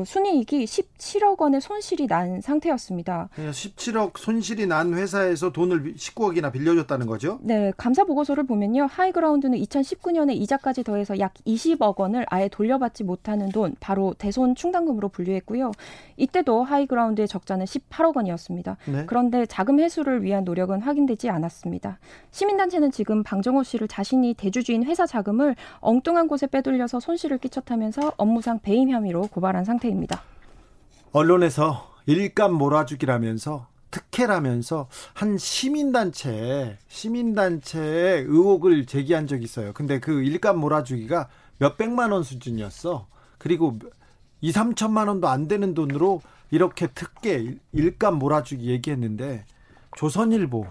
순이익이 0.04 0.64
17억 0.64 1.40
원의 1.40 1.60
손실이 1.60 2.06
난 2.08 2.40
상태였습니다. 2.40 3.28
17억 3.36 4.18
손실이 4.18 4.66
난 4.66 4.94
회사에서 4.94 5.52
돈을 5.52 5.94
19억이나 5.94 6.50
빌려줬다는 6.50 7.06
거죠? 7.06 7.38
네, 7.42 7.72
감사 7.76 8.04
보고서를 8.04 8.44
보면요. 8.44 8.86
하이그라운드는 8.90 9.58
2019년에 9.58 10.34
이자까지 10.34 10.82
더해서 10.82 11.18
약 11.20 11.34
20억 11.46 11.98
원을 11.98 12.26
아예 12.28 12.48
돌려받지 12.48 13.04
못하는 13.04 13.48
돈, 13.50 13.76
바로 13.78 14.14
대손 14.18 14.56
충당금으로 14.56 15.08
분류했고요. 15.08 15.70
이때도 16.16 16.64
하이그라운드의 16.64 17.28
적자는 17.28 17.64
18억 17.66 18.16
원이었습니다. 18.16 18.76
네? 18.86 19.04
그런데 19.06 19.46
자금 19.46 19.78
회수를 19.78 20.24
위한 20.24 20.44
노력은 20.44 20.80
확인되지 20.80 21.30
않았습니다. 21.30 21.98
시민단체는 22.32 22.90
지금 22.90 23.22
방정호 23.22 23.62
씨를 23.62 23.86
자신이 23.86 24.34
대주주인 24.34 24.84
회사 24.84 25.06
자금을 25.06 25.54
엉뚱한 25.80 26.26
곳에 26.26 26.48
빼돌려서 26.48 26.98
손실을 26.98 27.38
끼쳤다면서 27.38 28.14
업무상 28.16 28.58
배임 28.58 28.90
혐의로 28.90 29.28
고발한 29.28 29.64
상태입니다. 29.64 29.75
상태입니다. 29.76 30.22
언론에서 31.12 31.94
일감 32.06 32.54
몰아주기라면서 32.54 33.68
특혜라면서 33.90 34.88
한 35.14 35.38
시민단체 35.38 36.78
시민단체에 36.88 38.24
의혹을 38.26 38.86
제기한 38.86 39.26
적이 39.26 39.44
있어요. 39.44 39.72
근데 39.72 40.00
그 40.00 40.22
일감 40.22 40.58
몰아주기가 40.58 41.28
몇 41.58 41.76
백만 41.76 42.12
원 42.12 42.22
수준이었어. 42.22 43.06
그리고 43.38 43.78
2, 44.40 44.52
3천만 44.52 45.08
원도 45.08 45.28
안 45.28 45.48
되는 45.48 45.72
돈으로 45.72 46.20
이렇게 46.50 46.88
특혜 46.88 47.56
일감 47.72 48.18
몰아주기 48.18 48.66
얘기했는데 48.66 49.46
조선일보, 49.96 50.66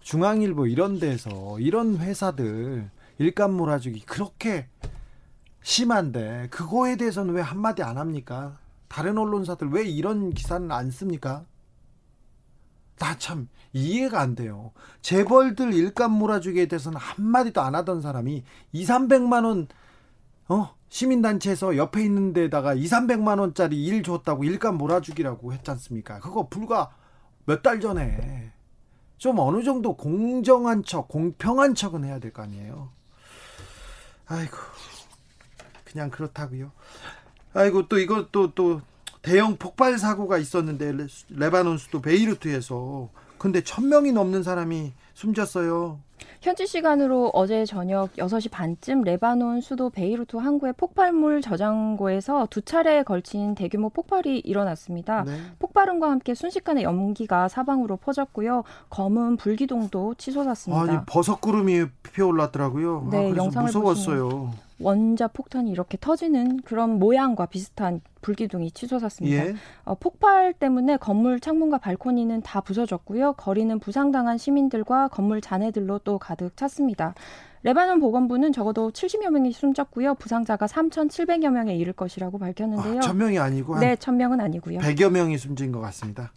중앙일보 0.00 0.66
이런 0.66 0.98
데서 0.98 1.58
이런 1.60 1.98
회사들 1.98 2.88
일감 3.18 3.52
몰아주기 3.52 4.00
그렇게 4.06 4.66
심한데 5.62 6.48
그거에 6.50 6.96
대해서는 6.96 7.34
왜 7.34 7.42
한마디 7.42 7.82
안 7.82 7.98
합니까? 7.98 8.58
다른 8.88 9.18
언론사들 9.18 9.68
왜 9.70 9.84
이런 9.84 10.30
기사는 10.30 10.70
안 10.72 10.90
씁니까? 10.90 11.44
나 12.98 13.16
참 13.18 13.48
이해가 13.72 14.20
안 14.20 14.34
돼요. 14.34 14.72
재벌들 15.00 15.72
일감 15.72 16.12
몰아주기에 16.12 16.66
대해서는 16.66 16.98
한마디도 16.98 17.60
안 17.62 17.74
하던 17.74 18.00
사람이 18.02 18.44
2, 18.72 18.84
300만 18.84 19.44
원 19.44 19.68
어? 20.48 20.74
시민단체에서 20.88 21.76
옆에 21.76 22.02
있는 22.04 22.32
데다가 22.32 22.74
2, 22.74 22.84
300만 22.84 23.38
원짜리 23.38 23.84
일 23.84 24.02
줬다고 24.02 24.44
일감 24.44 24.76
몰아주기라고 24.76 25.52
했지 25.52 25.70
않습니까? 25.70 26.18
그거 26.20 26.48
불과 26.48 26.90
몇 27.46 27.62
달 27.62 27.80
전에 27.80 28.52
좀 29.18 29.38
어느 29.38 29.62
정도 29.62 29.96
공정한 29.96 30.82
척, 30.84 31.08
공평한 31.08 31.74
척은 31.74 32.04
해야 32.04 32.18
될 32.18 32.32
거 32.32 32.42
아니에요. 32.42 32.90
아이고. 34.26 34.56
그냥 35.90 36.10
그렇다고요. 36.10 36.70
아이고 37.52 37.88
또 37.88 37.98
이것도 37.98 38.52
또 38.54 38.80
대형 39.22 39.56
폭발 39.56 39.98
사고가 39.98 40.38
있었는데 40.38 41.06
레바논 41.30 41.78
수도 41.78 42.00
베이루트에서 42.00 43.08
근데 43.38 43.62
천 43.62 43.88
명이 43.88 44.12
넘는 44.12 44.42
사람이 44.42 44.92
숨졌어요. 45.14 45.98
현지 46.42 46.66
시간으로 46.66 47.30
어제 47.32 47.64
저녁 47.64 48.12
6시 48.16 48.50
반쯤 48.50 49.02
레바논 49.02 49.62
수도 49.62 49.90
베이루트 49.90 50.36
항구의 50.36 50.74
폭발물 50.74 51.40
저장고에서 51.40 52.48
두 52.50 52.62
차례에 52.62 53.02
걸친 53.02 53.54
대규모 53.54 53.88
폭발이 53.88 54.40
일어났습니다. 54.40 55.24
네. 55.24 55.38
폭발음과 55.58 56.10
함께 56.10 56.34
순식간에 56.34 56.82
연기가 56.82 57.48
사방으로 57.48 57.96
퍼졌고요. 57.96 58.64
검은 58.90 59.36
불기둥도 59.38 60.14
치솟았습니다. 60.16 60.82
아니 60.82 61.04
버섯 61.06 61.40
구름이 61.40 61.86
피어올랐더라고요. 62.02 63.04
아, 63.06 63.10
네, 63.10 63.32
아, 63.32 63.36
영상을 63.36 63.66
무서웠어요. 63.66 64.28
보시면. 64.28 64.69
원자 64.80 65.28
폭탄이 65.28 65.70
이렇게 65.70 65.98
터지는 66.00 66.60
그런 66.62 66.98
모양과 66.98 67.46
비슷한 67.46 68.00
불기둥이 68.22 68.72
치솟았습니다. 68.72 69.46
예. 69.46 69.54
어, 69.84 69.94
폭발 69.94 70.52
때문에 70.52 70.96
건물 70.96 71.38
창문과 71.38 71.78
발코니는 71.78 72.42
다 72.42 72.60
부서졌고요. 72.60 73.34
거리는 73.34 73.78
부상당한 73.78 74.38
시민들과 74.38 75.08
건물 75.08 75.40
잔해들로 75.40 75.98
또 76.00 76.18
가득 76.18 76.56
찼습니다. 76.56 77.14
레바논 77.62 78.00
보건부는 78.00 78.52
적어도 78.52 78.90
70여 78.90 79.30
명이 79.30 79.52
숨졌고요. 79.52 80.14
부상자가 80.14 80.66
3,700여 80.66 81.50
명에 81.50 81.76
이를 81.76 81.92
것이라고 81.92 82.38
밝혔는데요. 82.38 82.98
아, 82.98 83.00
1000명이 83.00 83.38
아니고 83.40 83.78
네, 83.78 83.96
1000명은 83.96 84.40
아니고요. 84.40 84.78
100여 84.78 85.10
명이 85.10 85.36
숨진 85.36 85.70
것 85.70 85.80
같습니다. 85.80 86.32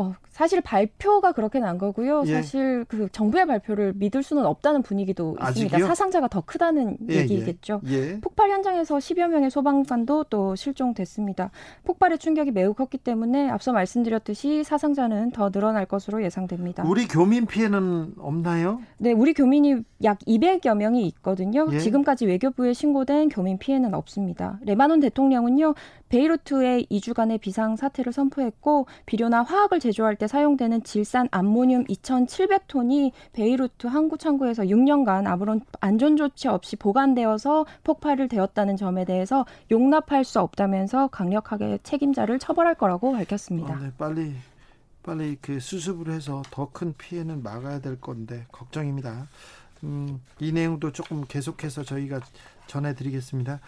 뭐 0.00 0.14
사실 0.30 0.62
발표가 0.62 1.32
그렇게 1.32 1.58
난 1.58 1.76
거고요. 1.76 2.22
예. 2.24 2.32
사실 2.32 2.86
그 2.88 3.10
정부의 3.12 3.46
발표를 3.46 3.92
믿을 3.96 4.22
수는 4.22 4.46
없다는 4.46 4.80
분위기도 4.80 5.36
있습니다. 5.38 5.76
아직이요? 5.76 5.86
사상자가 5.86 6.28
더 6.28 6.40
크다는 6.40 6.96
예, 7.10 7.16
예. 7.16 7.18
얘기겠죠. 7.18 7.82
예. 7.88 8.18
폭발 8.20 8.48
현장에서 8.48 8.96
10여 8.96 9.28
명의 9.28 9.50
소방관도 9.50 10.24
또 10.30 10.56
실종됐습니다. 10.56 11.50
폭발의 11.84 12.16
충격이 12.16 12.52
매우 12.52 12.72
컸기 12.72 12.96
때문에 12.96 13.50
앞서 13.50 13.72
말씀드렸듯이 13.72 14.64
사상자는 14.64 15.32
더 15.32 15.50
늘어날 15.50 15.84
것으로 15.84 16.24
예상됩니다. 16.24 16.84
우리 16.86 17.06
교민 17.06 17.44
피해는 17.44 18.14
없나요? 18.16 18.80
네, 18.96 19.12
우리 19.12 19.34
교민이 19.34 19.82
약 20.04 20.20
200여 20.20 20.74
명이 20.74 21.06
있거든요. 21.08 21.68
예. 21.72 21.78
지금까지 21.78 22.24
외교부에 22.24 22.72
신고된 22.72 23.28
교민 23.28 23.58
피해는 23.58 23.92
없습니다. 23.92 24.58
레바논 24.62 25.00
대통령은요. 25.00 25.74
베이루트에 26.10 26.82
2주간의 26.90 27.40
비상 27.40 27.76
사태를 27.76 28.12
선포했고 28.12 28.86
비료나 29.06 29.42
화학을 29.42 29.78
제조할 29.80 30.16
때 30.16 30.26
사용되는 30.26 30.82
질산 30.82 31.28
암모늄 31.30 31.84
2,700톤이 31.84 33.12
베이루트 33.32 33.86
항구 33.86 34.18
창구에서 34.18 34.64
6년간 34.64 35.26
아무런 35.26 35.60
안전 35.80 36.16
조치 36.16 36.48
없이 36.48 36.74
보관되어서 36.76 37.64
폭발을 37.84 38.28
되었다는 38.28 38.76
점에 38.76 39.04
대해서 39.04 39.46
용납할 39.70 40.24
수 40.24 40.40
없다면서 40.40 41.08
강력하게 41.08 41.78
책임자를 41.84 42.38
처벌할 42.40 42.74
거라고 42.74 43.12
밝혔습니다. 43.12 43.72
어, 43.74 43.78
네, 43.78 43.92
빨리 43.96 44.34
빨리 45.02 45.38
그 45.40 45.60
수습을 45.60 46.12
해서 46.12 46.42
더 46.50 46.68
큰 46.72 46.92
피해는 46.98 47.42
막아야 47.42 47.80
될 47.80 48.00
건데 48.00 48.46
걱정입니다. 48.52 49.28
음, 49.84 50.20
이 50.40 50.52
내용도 50.52 50.92
조금 50.92 51.24
계속해서 51.26 51.84
저희가 51.84 52.20
전해드리겠습니다. 52.66 53.60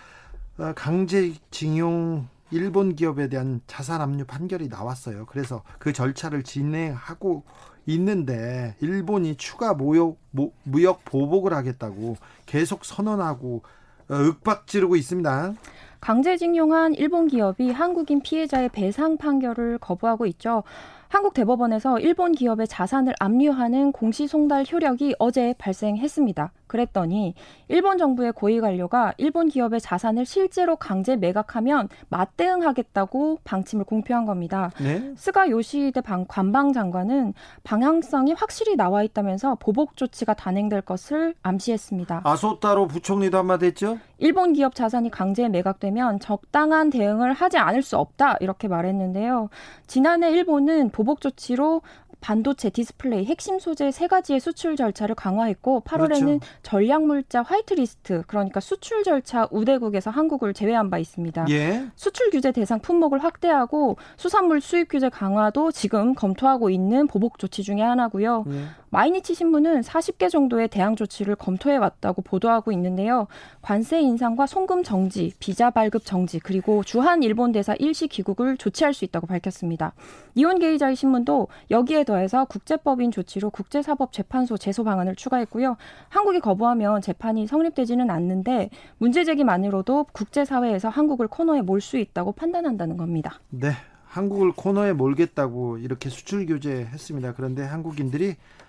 어, 0.59 0.73
강제징용 0.77 2.29
일본 2.53 2.95
기업에 2.95 3.29
대한 3.29 3.61
자산 3.67 4.01
압류 4.01 4.25
판결이 4.25 4.69
나왔어요. 4.69 5.27
그래서 5.27 5.63
그 5.79 5.93
절차를 5.93 6.43
진행하고 6.43 7.45
있는데 7.87 8.77
일본이 8.81 9.37
추가 9.37 9.75
무역, 9.75 10.19
무역 10.63 11.05
보복을 11.05 11.53
하겠다고 11.55 12.17
계속 12.47 12.85
선언하고 12.85 13.63
어, 14.11 14.15
윽박 14.15 14.67
지르고 14.67 14.97
있습니다. 14.97 15.55
강제징용한 16.01 16.95
일본 16.95 17.29
기업이 17.29 17.71
한국인 17.71 18.21
피해자의 18.21 18.69
배상 18.69 19.17
판결을 19.17 19.79
거부하고 19.79 20.27
있죠. 20.27 20.65
한국 21.09 21.35
대법원에서 21.35 22.01
일본 22.01 22.33
기업의 22.33 22.67
자산을 22.67 23.15
압류하는 23.21 23.93
공시송달 23.93 24.65
효력이 24.71 25.15
어제 25.19 25.55
발생했습니다. 25.59 26.53
그랬더니 26.73 27.35
일본 27.69 27.99
정부의 27.99 28.33
고위 28.33 28.59
관료가 28.59 29.13
일본 29.19 29.49
기업의 29.49 29.79
자산을 29.79 30.25
실제로 30.25 30.77
강제 30.77 31.17
매각하면 31.17 31.91
맞대응하겠다고 32.09 33.41
방침을 33.45 33.85
공표한 33.85 34.25
겁니다. 34.25 34.71
네? 34.81 35.13
스가 35.15 35.51
요시히데 35.51 36.01
관방 36.29 36.73
장관은 36.73 37.35
방향성이 37.63 38.33
확실히 38.33 38.75
나와 38.77 39.03
있다면서 39.03 39.57
보복 39.57 39.99
조치가 39.99 40.33
단행될 40.33 40.81
것을 40.81 41.35
암시했습니다. 41.43 42.23
아소 42.25 42.52
다로 42.52 42.89
부총리도 42.89 43.37
한마디 43.37 43.67
했죠? 43.67 43.99
일본 44.17 44.55
기업 44.55 44.75
자산이 44.75 45.11
강제 45.11 45.49
매각되면 45.49 46.21
적당한 46.21 46.89
대응을 46.89 47.35
하지 47.35 47.59
않을 47.59 47.83
수 47.83 47.99
없다 47.99 48.37
이렇게 48.41 48.69
말했는데요. 48.69 49.51
지난해 49.87 50.31
일본은 50.31 50.89
보복 50.91 51.21
조치로 51.21 51.83
반도체 52.23 52.71
디스플레이 52.71 53.27
핵심 53.27 53.59
소재 53.59 53.91
세 53.91 54.07
가지의 54.07 54.41
수출 54.41 54.77
절차를 54.77 55.15
강화했고 55.15 55.83
8월에는 55.85 56.25
그렇죠. 56.25 56.41
전략물자 56.63 57.43
화이트리스트 57.43 58.23
그러니까 58.27 58.61
수출 58.61 59.03
절차 59.03 59.47
우대국에서 59.51 60.11
한국을 60.11 60.55
제외한 60.55 60.89
바 60.89 60.99
있습니다. 60.99 61.47
예. 61.51 61.87
수출 61.97 62.31
규제 62.31 62.53
대상 62.53 62.81
품목을 62.81 63.23
확대하고 63.23 63.97
수산물 64.17 64.61
수입 64.61 64.89
규제 64.89 65.11
강화도 65.11 65.73
지금 65.73 66.15
검토하고 66.15 66.71
있는 66.71 67.07
보복 67.07 67.39
조치 67.39 67.63
중의 67.63 67.85
하나고요. 67.85 68.45
예. 68.49 68.65
마이니치 68.93 69.35
신문은 69.35 69.81
40개 69.81 70.29
정도의 70.29 70.69
대항 70.69 70.97
조치를 70.97 71.35
검토해 71.37 71.79
왔다고 71.79 72.21
보도하고 72.21 72.73
있는데요. 72.73 73.27
관세 73.63 73.99
인상과 74.03 74.45
송금 74.47 74.83
정지, 74.83 75.33
비자 75.39 75.71
발급 75.71 76.05
정지, 76.05 76.39
그리고 76.39 76.83
주한 76.85 77.23
일본 77.23 77.53
대사 77.53 77.75
일시 77.79 78.07
귀국을 78.07 78.59
조치할 78.59 78.93
수 78.93 79.07
있다고 79.07 79.27
밝혔습니다. 79.27 79.95
이온 80.35 80.59
게이자의 80.59 80.95
신문도 80.95 81.49
여기에 81.71 82.05
더해서 82.05 82.45
국제법인 82.45 83.11
조치로 83.11 83.49
국제사법재판소 83.49 84.59
제소 84.59 84.85
방안을 84.85 85.17
추가했고요. 85.17 85.79
한국이 86.11 86.41
거부하면 86.41 87.01
재판이 87.01 87.47
성립되지는 87.47 88.11
않는데 88.11 88.69
문제 88.99 89.25
제기만으로도 89.25 90.05
국제사회에서 90.13 90.91
한국을 90.91 91.29
코너에 91.29 91.63
몰 91.63 91.83
수 91.83 91.97
있다고 91.97 92.31
판단한다는 92.33 92.97
겁니다. 92.99 93.41
네. 93.49 93.73
한국을 94.07 94.53
코너에 94.53 94.93
몰겠다고 94.93 95.79
이렇게 95.79 96.11
수출 96.11 96.45
규제했습니다. 96.47 97.33
그런데 97.33 97.65
한국인들이 97.65 98.33
아, 98.33 98.62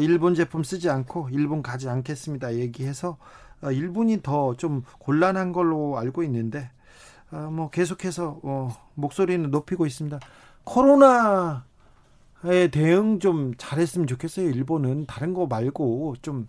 일본 0.00 0.34
제품 0.34 0.62
쓰지 0.62 0.88
않고 0.90 1.28
일본 1.32 1.62
가지 1.62 1.88
않겠습니다. 1.88 2.54
얘기해서 2.54 3.16
아, 3.60 3.70
일본이 3.70 4.20
더 4.22 4.54
좀 4.56 4.82
곤란한 4.98 5.52
걸로 5.52 5.98
알고 5.98 6.22
있는데 6.24 6.70
아, 7.30 7.48
뭐 7.50 7.70
계속해서 7.70 8.40
어, 8.42 8.68
목소리는 8.94 9.50
높이고 9.50 9.86
있습니다. 9.86 10.20
코로나에 10.64 11.60
대응 12.70 13.18
좀 13.20 13.54
잘했으면 13.56 14.06
좋겠어요. 14.06 14.48
일본은 14.48 15.06
다른 15.06 15.34
거 15.34 15.46
말고 15.46 16.16
좀 16.22 16.48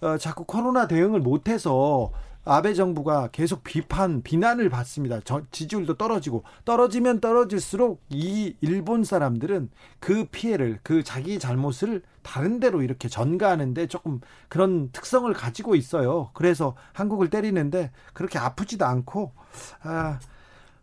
어, 0.00 0.18
자꾸 0.18 0.44
코로나 0.44 0.86
대응을 0.86 1.20
못해서 1.20 2.12
아베 2.44 2.74
정부가 2.74 3.28
계속 3.30 3.62
비판, 3.62 4.22
비난을 4.22 4.68
받습니다. 4.68 5.20
저, 5.24 5.42
지지율도 5.52 5.94
떨어지고 5.94 6.42
떨어지면 6.64 7.20
떨어질수록 7.20 8.02
이 8.08 8.56
일본 8.60 9.04
사람들은 9.04 9.70
그 10.00 10.24
피해를 10.24 10.80
그 10.82 11.04
자기 11.04 11.38
잘못을 11.38 12.02
다른 12.22 12.58
데로 12.58 12.82
이렇게 12.82 13.08
전가하는데 13.08 13.86
조금 13.86 14.20
그런 14.48 14.90
특성을 14.90 15.32
가지고 15.32 15.76
있어요. 15.76 16.30
그래서 16.32 16.74
한국을 16.92 17.30
때리는데 17.30 17.92
그렇게 18.12 18.38
아프지도 18.38 18.84
않고 18.86 19.32
아, 19.82 20.18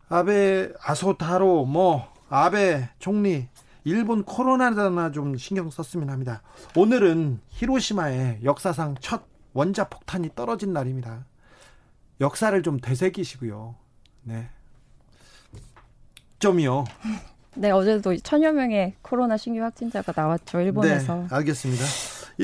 아베 0.08 0.72
아소타로 0.82 1.66
뭐 1.66 2.08
아베 2.30 2.90
총리 3.00 3.48
일본 3.84 4.24
코로나나 4.24 5.12
좀 5.12 5.36
신경 5.36 5.70
썼으면 5.70 6.10
합니다. 6.10 6.42
오늘은 6.76 7.42
히로시마에 7.48 8.40
역사상 8.44 8.96
첫 9.02 9.24
원자 9.54 9.90
폭탄이 9.90 10.30
떨어진 10.36 10.72
날입니다. 10.72 11.26
역사를 12.22 12.62
좀 12.64 12.80
되새기시고요. 12.80 13.76
네. 14.24 14.50
점이요. 16.40 16.86
네, 17.56 17.72
어제도 17.72 18.16
천여 18.16 18.54
명의 18.54 18.94
코로나 19.02 19.38
신규 19.38 19.62
확진자가 19.62 20.14
나왔죠, 20.16 20.62
일본에서. 20.62 21.16
네, 21.16 21.28
알겠습니다. 21.30 21.84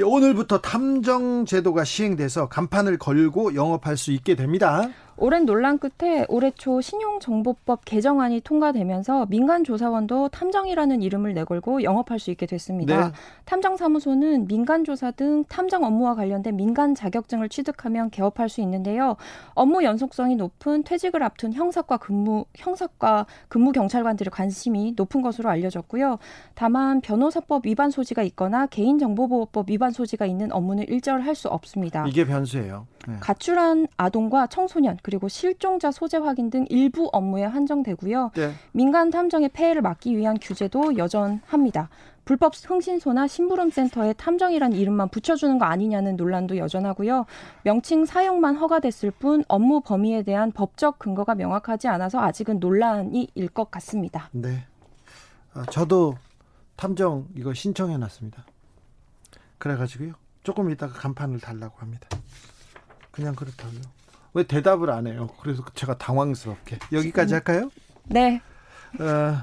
오늘부터 0.03 0.59
탐정 0.59 1.45
제도가 1.45 1.85
시행돼서 1.85 2.49
간판을 2.49 2.97
걸고 2.97 3.55
영업할 3.55 3.95
수 3.95 4.11
있게 4.11 4.35
됩니다. 4.35 4.89
오랜 5.17 5.45
논란 5.45 5.77
끝에 5.77 6.25
올해 6.27 6.51
초 6.51 6.81
신용정보법 6.81 7.85
개정안이 7.85 8.41
통과되면서 8.41 9.27
민간 9.27 9.63
조사원도 9.63 10.29
탐정이라는 10.29 11.01
이름을 11.01 11.33
내걸고 11.33 11.83
영업할 11.83 12.19
수 12.19 12.31
있게 12.31 12.45
됐습니다. 12.45 13.07
네. 13.07 13.11
탐정 13.45 13.77
사무소는 13.77 14.47
민간 14.47 14.83
조사 14.83 15.11
등 15.11 15.45
탐정 15.45 15.83
업무와 15.83 16.15
관련된 16.15 16.55
민간 16.57 16.95
자격증을 16.95 17.47
취득하면 17.47 18.09
개업할 18.09 18.49
수 18.49 18.59
있는데요. 18.61 19.15
업무 19.53 19.83
연속성이 19.83 20.35
높은 20.35 20.83
퇴직을 20.83 21.23
앞둔 21.23 21.53
형사과 21.53 21.97
근무 21.97 22.45
형사과 22.55 23.25
근무 23.47 23.71
경찰관들의 23.71 24.31
관심이 24.31 24.95
높은 24.97 25.21
것으로 25.21 25.49
알려졌고요. 25.49 26.17
다만 26.55 26.99
변호사법 26.99 27.65
위반 27.65 27.89
소지가 27.91 28.23
있거나 28.23 28.65
개인정보보호법 28.65 29.69
위반 29.69 29.91
소지가 29.91 30.25
있는 30.25 30.51
업무는 30.51 30.83
일절 30.87 31.21
할 31.21 31.35
수 31.35 31.49
없습니다. 31.49 32.05
이게 32.07 32.25
변수예요. 32.25 32.87
네. 33.09 33.15
가출한 33.19 33.87
아동과 33.97 34.47
청소년 34.47 34.97
그리고 35.05 35.27
실종자 35.27 35.91
소재 35.91 36.17
확인 36.17 36.49
등 36.49 36.65
일부 36.67 37.11
업무에 37.13 37.43
한정되고요. 37.43 38.31
네. 38.33 38.53
민간 38.71 39.11
탐정의 39.11 39.49
폐해를 39.49 39.83
막기 39.83 40.17
위한 40.17 40.35
규제도 40.41 40.97
여전합니다. 40.97 41.89
불법 42.25 42.53
흥신소나 42.55 43.27
심부름센터에 43.27 44.13
탐정이란 44.13 44.73
이름만 44.73 45.09
붙여주는 45.09 45.59
거 45.59 45.65
아니냐는 45.65 46.15
논란도 46.15 46.57
여전하고요. 46.57 47.27
명칭 47.61 48.05
사용만 48.05 48.55
허가됐을 48.55 49.11
뿐 49.11 49.43
업무 49.47 49.81
범위에 49.81 50.23
대한 50.23 50.51
법적 50.51 50.97
근거가 50.97 51.35
명확하지 51.35 51.87
않아서 51.87 52.19
아직은 52.19 52.59
논란이 52.59 53.27
일 53.35 53.47
것 53.49 53.69
같습니다. 53.69 54.29
네. 54.31 54.65
아, 55.53 55.65
저도 55.69 56.15
탐정 56.77 57.27
이거 57.35 57.53
신청해 57.53 57.95
놨습니다. 57.97 58.43
그래가지고요. 59.59 60.13
조금 60.41 60.71
이따가 60.71 60.93
간판을 60.93 61.41
달라고 61.41 61.77
합니다. 61.77 62.07
그냥 63.11 63.35
그렇다고요. 63.35 63.81
왜 64.35 64.43
대답을 64.43 64.91
안 64.91 65.07
해요? 65.07 65.29
그래서 65.41 65.63
제가 65.73 65.97
당황스럽게 65.97 66.77
여기까지 66.91 67.33
음. 67.33 67.35
할까요? 67.35 67.71
네. 68.03 68.41
어, 68.99 69.37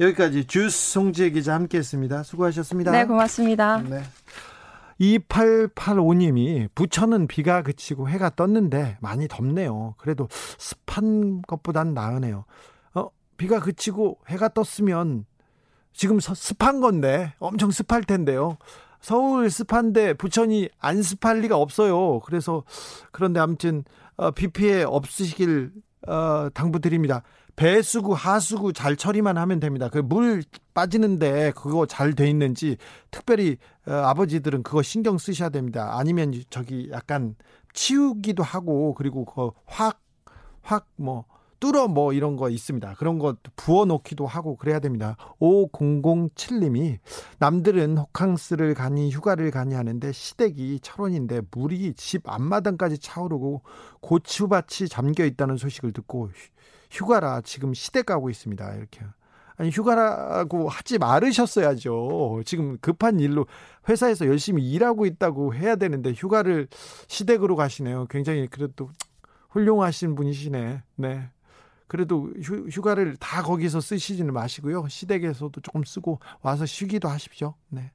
여기까지 0.00 0.46
주스 0.46 0.92
송지혜 0.92 1.30
기자 1.30 1.54
함께했습니다. 1.54 2.22
수고하셨습니다. 2.22 2.90
네, 2.90 3.04
고맙습니다. 3.04 3.82
네. 3.82 4.02
2885님이 5.00 6.68
부천은 6.74 7.26
비가 7.26 7.62
그치고 7.62 8.08
해가 8.08 8.30
떴는데 8.30 8.96
많이 9.00 9.28
덥네요. 9.28 9.94
그래도 9.98 10.28
습한 10.30 11.42
것보단 11.42 11.92
나으네요. 11.92 12.46
어, 12.94 13.08
비가 13.36 13.60
그치고 13.60 14.18
해가 14.28 14.48
떴으면 14.48 15.26
지금 15.92 16.20
습한 16.20 16.80
건데 16.80 17.34
엄청 17.38 17.70
습할 17.70 18.02
텐데요. 18.02 18.56
서울 19.00 19.50
습한데 19.50 20.14
부천이 20.14 20.70
안 20.80 21.02
습할 21.02 21.40
리가 21.40 21.56
없어요. 21.56 22.20
그래서 22.20 22.64
그런데 23.12 23.40
아무튼 23.40 23.84
어, 23.84 24.07
비 24.34 24.48
피해 24.48 24.82
없으시길 24.82 25.72
어, 26.06 26.48
당부드립니다. 26.54 27.22
배수구, 27.56 28.12
하수구 28.14 28.72
잘 28.72 28.94
처리만 28.96 29.36
하면 29.36 29.58
됩니다. 29.60 29.88
그 29.88 29.98
물 29.98 30.44
빠지는데 30.74 31.52
그거 31.56 31.86
잘 31.86 32.14
돼 32.14 32.30
있는지 32.30 32.76
특별히 33.10 33.56
어, 33.86 33.92
아버지들은 33.92 34.62
그거 34.62 34.82
신경 34.82 35.18
쓰셔야 35.18 35.48
됩니다. 35.48 35.98
아니면 35.98 36.32
저기 36.50 36.88
약간 36.92 37.34
치우기도 37.74 38.42
하고 38.44 38.94
그리고 38.94 39.24
그확확뭐 39.24 41.24
뚫어 41.60 41.88
뭐 41.88 42.12
이런 42.12 42.36
거 42.36 42.48
있습니다. 42.50 42.94
그런 42.98 43.18
거 43.18 43.36
부어 43.56 43.84
놓기도 43.84 44.26
하고 44.26 44.56
그래야 44.56 44.78
됩니다. 44.78 45.16
5007님이 45.40 46.98
남들은 47.38 47.98
호캉스를 47.98 48.74
가니 48.74 49.10
휴가를 49.10 49.50
가니 49.50 49.74
하는데 49.74 50.12
시댁이 50.12 50.80
철원인데 50.80 51.42
물이 51.50 51.94
집 51.94 52.28
앞마당까지 52.28 52.98
차오르고 52.98 53.62
고추밭이 54.00 54.88
잠겨 54.88 55.24
있다는 55.24 55.56
소식을 55.56 55.92
듣고 55.92 56.30
휴가라 56.90 57.40
지금 57.42 57.74
시댁 57.74 58.06
가고 58.06 58.30
있습니다. 58.30 58.74
이렇게. 58.74 59.00
아니 59.56 59.70
휴가라고 59.70 60.68
하지 60.68 60.98
말으셨어야죠. 60.98 62.42
지금 62.44 62.78
급한 62.80 63.18
일로 63.18 63.46
회사에서 63.88 64.26
열심히 64.26 64.70
일하고 64.70 65.04
있다고 65.04 65.54
해야 65.54 65.74
되는데 65.74 66.12
휴가를 66.12 66.68
시댁으로 67.08 67.56
가시네요. 67.56 68.06
굉장히 68.08 68.46
그래도 68.46 68.90
훌륭하신 69.50 70.14
분이시네. 70.14 70.82
네. 70.96 71.30
그래도 71.88 72.30
휴, 72.42 72.82
가를다 72.82 73.42
거기서 73.42 73.80
쓰시지는 73.80 74.32
마시고요. 74.32 74.86
시댁에서도 74.88 75.60
조금 75.62 75.82
쓰고 75.84 76.20
와서 76.42 76.66
쉬기도 76.66 77.08
하십시오. 77.08 77.54
네. 77.70 77.90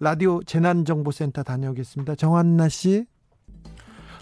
라디오 0.00 0.42
재난정보센터 0.42 1.44
다녀오겠습니다. 1.44 2.16
정한나 2.16 2.68
씨. 2.68 3.06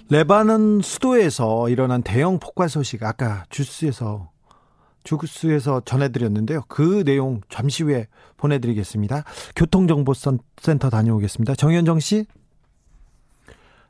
레바논 0.09 0.83
수도에서 0.83 1.69
일어난 1.69 2.03
대형 2.03 2.39
폭발 2.39 2.69
소식 2.69 3.03
아까 3.03 3.45
주스에서 3.49 4.31
주구스에서 5.03 5.83
전해드렸는데요. 5.85 6.63
그 6.69 7.03
내용 7.05 7.41
잠시 7.49 7.83
후에 7.83 8.09
보내드리겠습니다. 8.37 9.25
교통정보센터 9.57 10.91
다녀오겠습니다. 10.91 11.55
정현정 11.55 12.01
씨. 12.01 12.27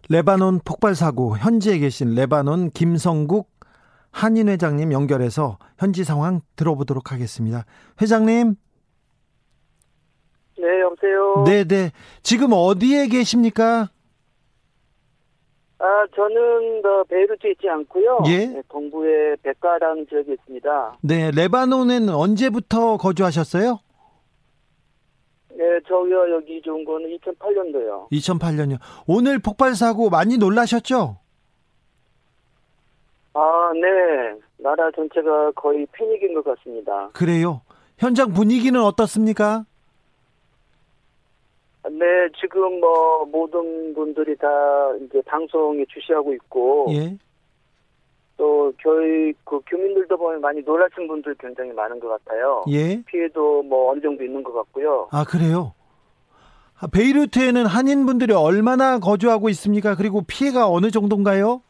레바논 0.08 0.60
폭발 0.64 0.94
사고 0.94 1.36
현지에 1.36 1.78
계신 1.78 2.14
레바논 2.14 2.70
김성국 2.70 3.55
한인 4.16 4.48
회장님 4.48 4.92
연결해서 4.94 5.58
현지 5.78 6.02
상황 6.02 6.40
들어보도록 6.56 7.12
하겠습니다. 7.12 7.66
회장님. 8.00 8.54
네, 10.58 10.80
여보세요. 10.80 11.44
네, 11.44 11.64
네. 11.64 11.90
지금 12.22 12.48
어디에 12.52 13.08
계십니까? 13.08 13.90
아, 15.78 16.06
저는 16.14 16.80
더 16.80 17.04
베이루트에 17.04 17.50
있지 17.50 17.68
않고요. 17.68 18.20
예? 18.28 18.46
네, 18.46 18.62
동부의 18.70 19.36
백가랑 19.42 20.06
지역에 20.08 20.32
있습니다. 20.32 20.98
네, 21.02 21.30
레바논엔 21.32 22.08
언제부터 22.08 22.96
거주하셨어요? 22.96 23.80
네, 25.50 25.64
저기요 25.86 26.34
여기 26.36 26.62
좋은 26.62 26.86
거는 26.86 27.18
2008년도요. 27.18 28.10
2008년이요. 28.12 28.78
오늘 29.06 29.38
폭발 29.38 29.74
사고 29.74 30.08
많이 30.08 30.38
놀라셨죠? 30.38 31.18
아, 33.36 33.72
네. 33.74 34.40
나라 34.56 34.90
전체가 34.92 35.52
거의 35.52 35.86
패닉인 35.92 36.34
것 36.34 36.42
같습니다. 36.42 37.10
그래요. 37.12 37.60
현장 37.98 38.32
분위기는 38.32 38.80
어떻습니까? 38.80 39.64
네, 41.90 42.28
지금 42.40 42.80
뭐 42.80 43.26
모든 43.26 43.94
분들이 43.94 44.34
다 44.36 44.48
이제 45.02 45.20
방송에 45.26 45.84
주시하고 45.88 46.32
있고 46.34 46.86
예. 46.90 47.16
또 48.36 48.72
교육 48.82 49.36
그 49.44 49.60
교민들도 49.66 50.16
보면 50.16 50.40
많이 50.40 50.62
놀라신 50.62 51.06
분들 51.06 51.36
굉장히 51.38 51.72
많은 51.72 52.00
것 52.00 52.08
같아요. 52.08 52.64
예. 52.70 53.02
피해도 53.04 53.62
뭐 53.62 53.92
어느 53.92 54.00
정도 54.00 54.24
있는 54.24 54.42
것 54.42 54.52
같고요. 54.52 55.08
아, 55.12 55.24
그래요. 55.24 55.74
아, 56.78 56.86
베이루트에는 56.88 57.64
한인분들이 57.66 58.34
얼마나 58.34 58.98
거주하고 58.98 59.48
있습니까? 59.50 59.94
그리고 59.94 60.22
피해가 60.26 60.68
어느 60.68 60.90
정도인가요? 60.90 61.62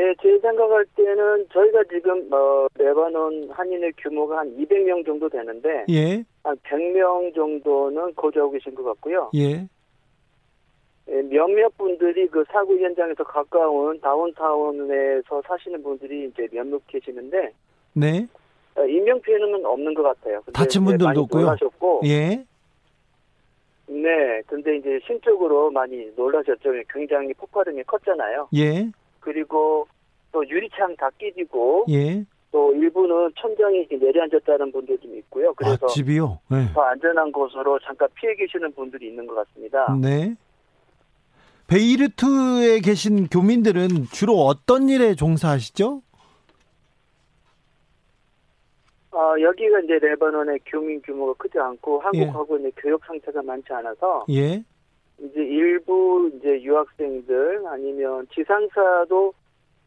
네, 0.00 0.14
제 0.22 0.38
생각할 0.38 0.86
때는 0.96 1.46
저희가 1.52 1.84
지금 1.92 2.32
어, 2.32 2.66
레바논 2.74 3.50
한인의 3.50 3.92
규모가 3.98 4.38
한 4.38 4.56
200명 4.56 5.04
정도 5.04 5.28
되는데 5.28 5.84
예. 5.90 6.24
한 6.42 6.56
100명 6.56 7.34
정도는 7.34 8.14
거주하고 8.14 8.52
계신 8.52 8.74
것 8.74 8.82
같고요. 8.82 9.30
예. 9.34 9.68
예, 11.10 11.22
몇몇 11.22 11.76
분들이 11.76 12.26
그 12.28 12.42
사고 12.50 12.78
현장에서 12.78 13.24
가까운 13.24 14.00
다운타운에서 14.00 15.42
사시는 15.46 15.82
분들이 15.82 16.28
이제 16.28 16.48
몇몇 16.50 16.80
계시는데 16.86 17.52
네. 17.92 18.26
어, 18.76 18.86
인명 18.86 19.20
피해는 19.20 19.66
없는 19.66 19.92
것 19.92 20.02
같아요. 20.02 20.40
다친 20.54 20.82
분들도 20.82 21.20
없고요. 21.20 21.42
놀라셨고, 21.42 22.00
예. 22.06 22.42
네, 23.86 24.40
근데 24.46 24.76
이제 24.76 24.98
심적으로 25.06 25.70
많이 25.70 26.10
놀라셨죠. 26.16 26.70
굉장히 26.88 27.34
폭발음이 27.34 27.82
컸잖아요. 27.82 28.48
예. 28.54 28.90
그리고 29.20 29.86
또 30.32 30.46
유리창 30.48 30.96
다 30.96 31.08
깨지고 31.18 31.86
예. 31.90 32.24
또 32.52 32.74
일부는 32.74 33.32
천장이 33.40 33.86
내려앉았다는 33.90 34.72
분들도 34.72 35.02
좀 35.02 35.16
있고요. 35.18 35.54
그래서 35.54 35.86
아, 35.86 35.88
집이요. 35.88 36.40
네. 36.48 36.66
더 36.74 36.82
안전한 36.82 37.30
곳으로 37.30 37.78
잠깐 37.80 38.08
피해 38.14 38.34
계시는 38.34 38.72
분들이 38.74 39.08
있는 39.08 39.26
것 39.26 39.34
같습니다. 39.36 39.96
네. 40.00 40.34
베이루트에 41.68 42.80
계신 42.80 43.28
교민들은 43.28 44.06
주로 44.12 44.38
어떤 44.38 44.88
일에 44.88 45.14
종사하시죠? 45.14 46.02
아, 49.12 49.34
여기가 49.40 49.80
이제 49.80 49.98
레바논의 50.00 50.60
교민 50.66 51.00
규모가 51.02 51.34
크지 51.34 51.58
않고 51.58 52.02
예. 52.14 52.18
한국하고 52.24 52.58
이제 52.58 52.72
교육 52.76 53.04
상태가 53.04 53.42
많지 53.42 53.72
않아서 53.72 54.24
예. 54.30 54.64
이제 55.20 55.40
일부 55.40 56.30
이제 56.34 56.62
유학생들 56.62 57.64
아니면 57.66 58.26
지상사도 58.34 59.32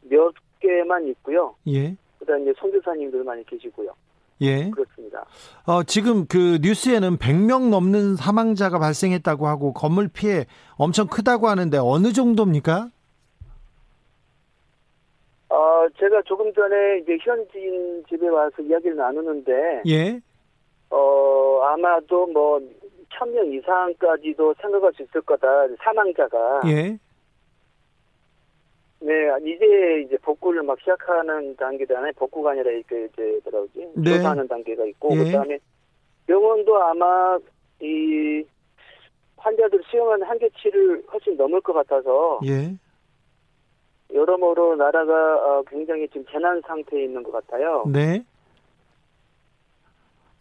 몇 0.03 0.33
개만 0.59 1.07
있고요. 1.07 1.55
예. 1.67 1.95
그다음에 2.19 2.43
이제 2.43 2.53
선교사님들 2.57 3.23
많이 3.23 3.43
계시고요. 3.45 3.93
예. 4.41 4.69
그렇습니다. 4.69 5.25
어, 5.65 5.83
지금 5.83 6.25
그 6.27 6.59
뉴스에는 6.61 7.17
100명 7.17 7.69
넘는 7.69 8.15
사망자가 8.15 8.79
발생했다고 8.79 9.47
하고 9.47 9.73
건물 9.73 10.09
피해 10.11 10.45
엄청 10.77 11.07
크다고 11.07 11.47
하는데 11.47 11.77
어느 11.77 12.11
정도입니까? 12.11 12.89
어, 15.49 15.87
제가 15.99 16.21
조금 16.25 16.51
전에 16.53 16.99
이제 17.01 17.17
현지인 17.21 18.03
집에 18.09 18.27
와서 18.27 18.61
이야기를 18.61 18.95
나누는데 18.95 19.83
예. 19.87 20.19
어, 20.89 21.61
아마도 21.63 22.27
뭐, 22.27 22.59
천 23.13 23.31
명 23.33 23.51
이상까지도 23.51 24.55
생각할 24.61 24.93
수 24.93 25.03
있을 25.03 25.21
거다, 25.21 25.47
사망자가. 25.83 26.61
예. 26.67 26.97
네, 28.99 29.13
이제 29.41 30.03
이제 30.05 30.17
복구를 30.17 30.63
막 30.63 30.79
시작하는 30.79 31.55
단계잖아요. 31.57 32.13
복구가 32.15 32.51
아니라 32.51 32.71
이렇게 32.71 33.05
이제, 33.05 33.39
뭐라 33.43 33.67
그러지? 33.73 33.91
네. 33.95 34.11
조사하는 34.17 34.47
단계가 34.47 34.85
있고, 34.85 35.09
예. 35.13 35.23
그 35.23 35.31
다음에 35.31 35.59
병원도 36.27 36.81
아마 36.81 37.37
이 37.81 38.43
환자들 39.37 39.81
수용하는 39.89 40.25
한계치를 40.25 41.03
훨씬 41.11 41.35
넘을 41.35 41.59
것 41.61 41.73
같아서, 41.73 42.39
예. 42.45 42.73
여러모로 44.13 44.75
나라가 44.75 45.35
어, 45.35 45.63
굉장히 45.67 46.07
지금 46.07 46.25
재난 46.31 46.61
상태에 46.61 47.03
있는 47.03 47.23
것 47.23 47.31
같아요. 47.31 47.83
네. 47.91 48.23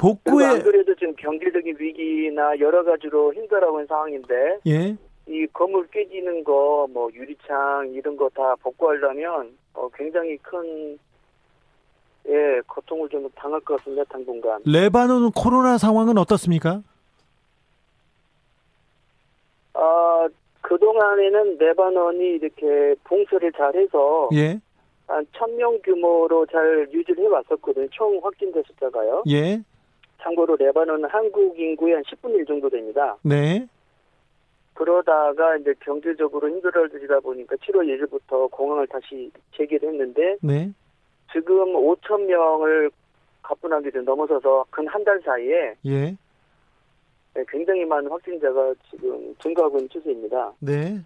복구에 0.03 0.45
안 0.45 0.63
그래도 0.63 0.93
지금 0.97 1.15
경제적인 1.17 1.77
위기나 1.79 2.59
여러 2.59 2.83
가지로 2.83 3.33
힘들어하고 3.35 3.79
있는 3.79 3.87
상황인데, 3.87 4.59
예. 4.67 4.97
이 5.29 5.47
건물 5.53 5.87
깨지는 5.89 6.43
거, 6.43 6.89
뭐 6.93 7.09
유리창 7.15 7.93
이런 7.95 8.17
거 8.17 8.29
다 8.31 8.57
복구하려면 8.57 9.57
어, 9.75 9.89
굉장히 9.95 10.37
큰 10.39 10.99
예, 12.29 12.61
고통을 12.67 13.09
좀 13.09 13.29
당할 13.37 13.61
것 13.61 13.77
같습니다, 13.79 14.03
당분간. 14.05 14.61
레바논 14.65 15.31
코로나 15.33 15.79
상황은 15.79 16.19
어떻습니까? 16.19 16.83
아, 19.75 20.29
그동안에는 20.63 21.59
레바논이 21.59 22.25
이렇게 22.37 22.95
봉쇄를 23.05 23.53
잘 23.53 23.75
해서 23.77 24.29
예. 24.35 24.61
한 25.09 25.25
1000명 25.33 25.83
규모로 25.85 26.47
잘 26.47 26.89
유지를 26.93 27.25
해왔었거든요. 27.25 27.87
총 27.91 28.21
확진자 28.23 28.61
숫자가요. 28.67 29.23
예. 29.29 29.63
참고로 30.23 30.57
레바논은 30.57 31.09
한국 31.09 31.59
인구의 31.59 31.95
한 31.95 32.03
10분의 32.05 32.37
1 32.41 32.47
정도 32.47 32.69
됩니다. 32.71 33.17
네. 33.23 33.67
그러다가 34.75 35.57
이제 35.57 35.75
경제적으로 35.81 36.49
힘들어지다 36.49 37.21
보니까 37.21 37.57
7월 37.57 37.87
1일부터 37.87 38.51
공항을 38.51 38.87
다시 38.87 39.31
재개를 39.57 39.91
했는데 39.91 40.37
네. 40.43 40.71
지금 41.33 41.73
5천 41.75 42.23
명을 42.25 42.91
가뿐하게 43.43 43.91
좀 43.91 44.05
넘어서서 44.05 44.65
근 44.71 44.87
한 44.89 45.05
달 45.05 45.21
사이에 45.25 45.75
예. 45.87 46.17
네, 47.35 47.45
굉장히 47.49 47.85
많은 47.85 48.11
확진자가 48.11 48.75
지금 48.91 49.35
증가하고 49.43 49.79
있는 49.79 49.89
추세입니다. 49.91 50.53
네. 50.61 51.01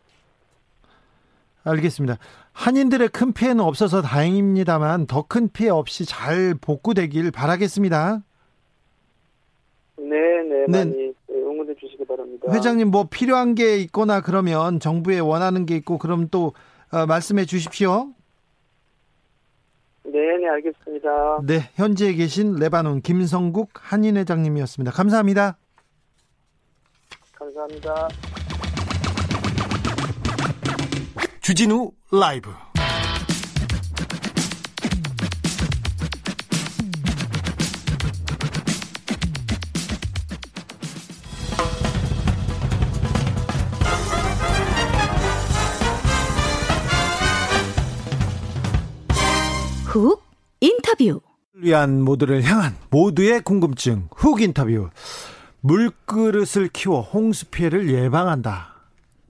알겠습니다. 1.65 2.19
한인들의 2.53 3.09
큰 3.09 3.33
피해는 3.33 3.61
없어서 3.63 4.01
다행입니다만 4.01 5.07
더 5.07 5.23
큰 5.23 5.49
피해 5.53 5.71
없이 5.71 6.05
잘 6.07 6.55
복구되길 6.61 7.33
바라겠습니다. 7.33 8.21
네, 9.99 10.09
네, 10.49 10.67
네. 10.69 10.79
많이 10.79 10.93
네, 10.93 11.13
응원해 11.31 11.75
주시기 11.75 12.05
바랍니다. 12.05 12.53
회장님 12.53 12.89
뭐 12.91 13.09
필요한 13.11 13.55
게 13.55 13.77
있거나 13.79 14.21
그러면 14.21 14.79
정부에 14.81 15.19
원하는 15.19 15.67
게 15.67 15.77
있고 15.77 15.99
그럼 15.99 16.29
또 16.31 16.53
어, 16.93 17.07
말씀해 17.07 17.45
주십시오. 17.47 18.09
네, 20.05 20.13
네, 20.41 20.49
알겠습니다. 20.49 21.41
네, 21.45 21.71
현지에 21.75 22.13
계신 22.13 22.55
레바논 22.55 23.03
김성국 23.03 23.71
한인 23.75 24.17
회장님이었습니다. 24.17 24.93
감사합니다. 24.93 25.57
감사합니다. 27.35 28.09
주진우 31.41 31.93
라이브. 32.13 32.51
훅 49.97 50.23
인터뷰. 50.61 51.23
위한 51.55 52.03
모두를 52.03 52.43
향한 52.43 52.77
모두의 52.91 53.41
궁금증 53.41 54.09
훅 54.15 54.43
인터뷰. 54.43 54.91
물그릇을 55.61 56.69
키워 56.71 57.01
홍수 57.01 57.47
피해를 57.47 57.89
예방한다. 57.89 58.75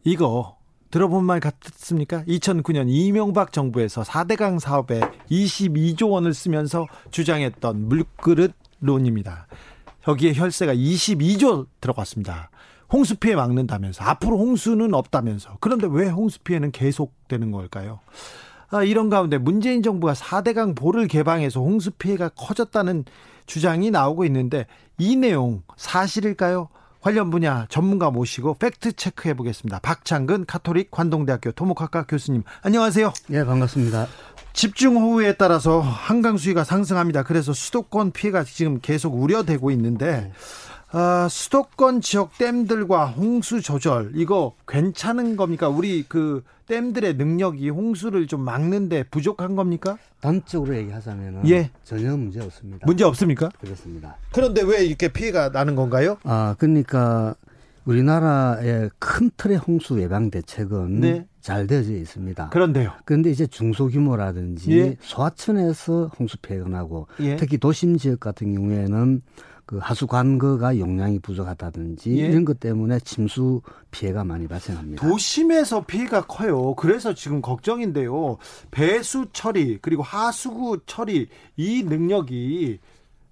이거 0.03 0.59
들어본 0.91 1.25
말 1.25 1.39
같습니까? 1.39 2.25
2009년 2.25 2.87
이명박 2.89 3.53
정부에서 3.53 4.03
4대강 4.03 4.59
사업에 4.59 5.01
22조 5.31 6.11
원을 6.11 6.35
쓰면서 6.35 6.89
주장했던 7.13 7.89
물그릇론입니다. 7.89 9.47
여기에 10.09 10.35
혈세가 10.35 10.75
22조 10.75 11.67
들어갔습니다. 11.81 12.51
홍수 12.93 13.15
피해 13.17 13.37
막는다면서 13.37 14.03
앞으로 14.03 14.39
홍수는 14.39 14.95
없다면서 14.95 15.59
그런데 15.61 15.87
왜 15.89 16.09
홍수 16.09 16.41
피해는 16.41 16.73
계속되는 16.73 17.53
걸까요? 17.53 18.01
아, 18.71 18.83
이런 18.83 19.11
가운데 19.11 19.39
문재인 19.39 19.83
정부가 19.83 20.15
4대강 20.15 20.75
보를 20.77 21.07
개방해서 21.07 21.61
홍수 21.61 21.91
피해가 21.93 22.31
커졌다는 22.31 23.05
주장이 23.47 23.91
나오고 23.91 24.25
있는데 24.25 24.67
이 24.99 25.17
내용 25.17 25.63
사실일까요? 25.77 26.69
관련 27.01 27.31
분야 27.31 27.67
전문가 27.69 28.11
모시고 28.11 28.55
팩트 28.55 28.95
체크해 28.95 29.35
보겠습니다. 29.35 29.79
박창근 29.79 30.45
카톨릭 30.47 30.91
관동대학교 30.91 31.53
토목학과 31.53 32.05
교수님 32.07 32.43
안녕하세요. 32.63 33.13
예, 33.31 33.45
반갑습니다. 33.45 34.09
집중 34.53 34.97
호우에 34.97 35.35
따라서 35.35 35.81
한강 35.81 36.37
수위가 36.37 36.65
상승합니다. 36.65 37.23
그래서 37.23 37.53
수도권 37.53 38.11
피해가 38.11 38.43
지금 38.43 38.81
계속 38.81 39.15
우려되고 39.15 39.71
있는데 39.71 40.33
아, 40.99 41.29
수도권 41.29 42.01
지역 42.01 42.39
댐들과 42.39 43.05
홍수 43.09 43.61
조절 43.61 44.13
이거 44.15 44.55
괜찮은 44.67 45.37
겁니까? 45.37 45.69
우리 45.69 46.07
그 46.09 46.43
댐들의 46.69 47.17
능력이 47.19 47.69
홍수를 47.69 48.27
좀 48.27 48.41
막는데 48.41 49.03
부족한 49.11 49.57
겁니까? 49.57 49.99
단적으로 50.23 50.75
얘기하자면 50.75 51.47
예. 51.51 51.71
전혀 51.85 52.17
문제 52.17 52.41
없습니다. 52.41 52.87
문제 52.87 53.05
없습니까? 53.05 53.51
그렇습니다. 53.61 54.17
그런데 54.33 54.63
왜 54.63 54.87
이렇게 54.87 55.09
피해가 55.09 55.51
나는 55.51 55.77
건가요? 55.77 56.17
아, 56.25 56.55
그러니까 56.59 57.35
우리나라의 57.85 58.89
큰 58.99 59.31
틀의 59.37 59.59
홍수 59.59 60.01
예방 60.01 60.31
대책은 60.31 61.01
네. 61.01 61.27
잘 61.47 61.69
되어져 61.69 61.93
있습니다. 61.93 62.49
그런데요. 62.49 62.91
그런데 63.05 63.31
이제 63.31 63.47
중소규모라든지 63.47 64.79
예. 64.79 64.97
소하천에서 65.01 66.11
홍수 66.19 66.37
피해가 66.39 66.69
나고 66.69 67.07
예. 67.21 67.37
특히 67.37 67.57
도심 67.57 67.99
지역 67.99 68.19
같은 68.19 68.53
경우에는 68.53 69.23
그 69.65 69.79
하수 69.79 70.09
관거가 70.09 70.77
용량이 70.81 71.21
부족하다든지 71.21 72.19
예. 72.19 72.27
이런 72.27 72.45
것 72.45 72.59
때문에 72.59 72.99
침수 72.99 73.63
피해가 73.93 74.25
많이 74.25 74.49
발생합니다. 74.49 75.07
도심에서 75.07 75.85
피해가 75.85 76.23
커요. 76.23 76.75
그래서 76.75 77.15
지금 77.15 77.41
걱정인데요. 77.41 78.39
배수 78.73 79.27
처리 79.33 79.79
그리고 79.81 80.03
하수구 80.03 80.81
처리 80.85 81.29
이 81.57 81.85
능력이 81.85 82.81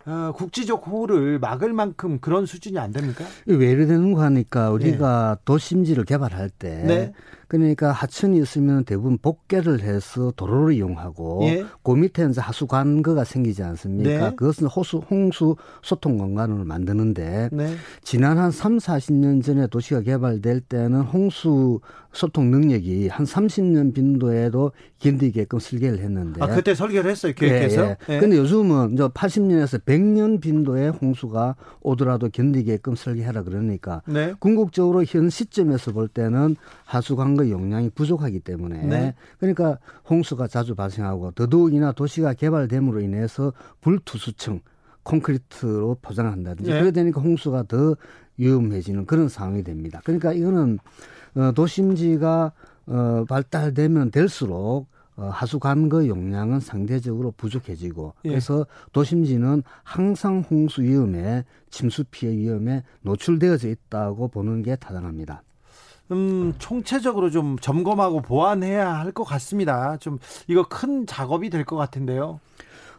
어, 0.06 0.32
국지적 0.36 0.86
호우를 0.86 1.38
막을 1.38 1.72
만큼 1.72 2.18
그런 2.20 2.46
수준이 2.46 2.78
안 2.78 2.92
됩니까? 2.92 3.24
왜 3.46 3.70
이래 3.70 3.86
되는 3.86 4.12
거 4.12 4.22
하니까 4.22 4.70
우리가 4.70 5.38
도심지를 5.44 6.04
개발할 6.04 6.50
때 6.50 6.84
네. 6.86 7.12
그러니까 7.48 7.92
하천이 7.92 8.38
있으면 8.38 8.84
대부분 8.84 9.18
복개를 9.18 9.80
해서 9.80 10.32
도로를 10.36 10.74
이용하고 10.74 11.40
예. 11.44 11.64
그 11.82 11.92
밑에 11.92 12.26
이제 12.28 12.40
하수 12.40 12.66
관거가 12.66 13.24
생기지 13.24 13.62
않습니까? 13.62 14.30
네. 14.30 14.36
그것은 14.36 14.66
호수 14.66 14.98
홍수 14.98 15.56
소통 15.82 16.18
공간을 16.18 16.64
만드는데 16.64 17.50
네. 17.52 17.74
지난 18.02 18.38
한 18.38 18.50
3, 18.50 18.78
40년 18.78 19.42
전에 19.42 19.66
도시가 19.66 20.02
개발될 20.02 20.60
때는 20.60 21.00
홍수 21.02 21.80
소통 22.12 22.50
능력이 22.50 23.08
한 23.08 23.26
30년 23.26 23.92
빈도에도 23.92 24.72
견디게끔 25.00 25.58
설계를 25.58 25.98
했는데 25.98 26.42
아 26.42 26.46
그때 26.46 26.74
설계를 26.74 27.10
했어요. 27.10 27.32
계획해서. 27.34 27.84
예, 27.84 27.96
예. 28.08 28.20
근데 28.20 28.38
요즘은 28.38 28.94
이제 28.94 29.02
80년에서 29.08 29.84
100년 29.84 30.40
빈도의 30.40 30.90
홍수가 30.90 31.56
오더라도 31.80 32.30
견디게끔 32.30 32.94
설계하라 32.94 33.42
그러니까 33.42 34.02
네. 34.06 34.32
궁극적으로 34.38 35.04
현 35.04 35.28
시점에서 35.28 35.92
볼 35.92 36.08
때는 36.08 36.56
하수관거 36.94 37.50
용량이 37.50 37.90
부족하기 37.90 38.40
때문에 38.40 38.86
네. 38.86 39.14
그러니까 39.38 39.78
홍수가 40.08 40.46
자주 40.46 40.74
발생하고 40.74 41.32
더더욱이나 41.32 41.92
도시가 41.92 42.34
개발됨으로 42.34 43.00
인해서 43.00 43.52
불투수층 43.80 44.60
콘크리트로 45.02 45.98
포장을 46.00 46.30
한다든지 46.30 46.70
네. 46.70 46.80
그러다 46.80 47.02
보니까 47.02 47.20
홍수가 47.20 47.64
더 47.64 47.96
위험해지는 48.36 49.06
그런 49.06 49.28
상황이 49.28 49.62
됩니다. 49.62 50.00
그러니까 50.04 50.32
이거는 50.32 50.78
어, 51.36 51.52
도심지가 51.52 52.52
어, 52.86 53.24
발달되면 53.28 54.10
될수록 54.10 54.88
어, 55.16 55.28
하수 55.32 55.60
관거 55.60 56.08
용량은 56.08 56.60
상대적으로 56.60 57.32
부족해지고 57.36 58.14
예. 58.24 58.30
그래서 58.30 58.66
도심지는 58.92 59.62
항상 59.84 60.40
홍수 60.40 60.82
위험에 60.82 61.44
침수 61.70 62.04
피해 62.10 62.32
위험에 62.32 62.82
노출되어져 63.02 63.68
있다고 63.68 64.28
보는 64.28 64.62
게 64.62 64.74
타당합니다. 64.76 65.42
음, 66.10 66.52
총체적으로 66.58 67.30
좀 67.30 67.58
점검하고 67.58 68.20
보완해야 68.22 68.92
할 68.98 69.12
것 69.12 69.24
같습니다. 69.24 69.96
좀 69.98 70.18
이거 70.48 70.66
큰 70.68 71.06
작업이 71.06 71.50
될 71.50 71.64
것 71.64 71.76
같은데요. 71.76 72.40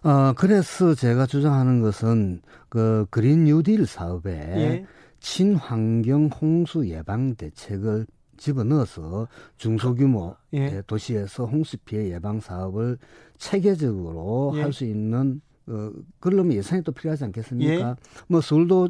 어, 0.03 0.33
그래서 0.35 0.93
제가 0.95 1.25
주장하는 1.25 1.81
것은 1.81 2.41
그 2.69 3.05
그린 3.09 3.45
뉴딜 3.45 3.85
사업에 3.87 4.31
예. 4.31 4.85
친환경 5.19 6.27
홍수 6.27 6.87
예방 6.89 7.35
대책을 7.35 8.05
집어넣어서 8.37 9.27
중소규모 9.57 10.35
예. 10.53 10.81
도시에서 10.87 11.45
홍수 11.45 11.77
피해 11.77 12.11
예방 12.11 12.39
사업을 12.39 12.97
체계적으로 13.37 14.53
예. 14.55 14.61
할수 14.61 14.85
있는 14.85 15.41
어, 15.67 15.89
그러려면 16.19 16.53
예산이 16.53 16.83
또 16.83 16.91
필요하지 16.91 17.23
않겠습니까? 17.25 17.89
예. 17.89 17.95
뭐 18.27 18.41
서울도 18.41 18.89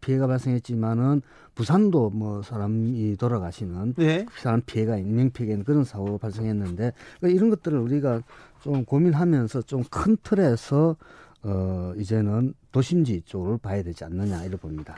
피해가 0.00 0.26
발생했지만은 0.26 1.22
부산도 1.54 2.10
뭐 2.10 2.42
사람이 2.42 3.16
돌아가시는 3.16 3.94
네. 3.96 4.26
사람 4.38 4.60
피해가 4.62 4.96
인명 4.98 5.30
피해가 5.30 5.52
있는 5.52 5.64
그런 5.64 5.84
사고가 5.84 6.18
발생했는데 6.18 6.92
그러니까 7.18 7.36
이런 7.36 7.50
것들을 7.50 7.78
우리가 7.78 8.22
좀 8.62 8.84
고민하면서 8.84 9.62
좀 9.62 9.82
큰 9.90 10.16
틀에서 10.22 10.96
어 11.42 11.92
이제는 11.96 12.54
도심지 12.70 13.22
쪽을 13.22 13.58
봐야 13.58 13.82
되지 13.82 14.04
않느냐 14.04 14.42
이렇게 14.42 14.56
봅니다. 14.56 14.96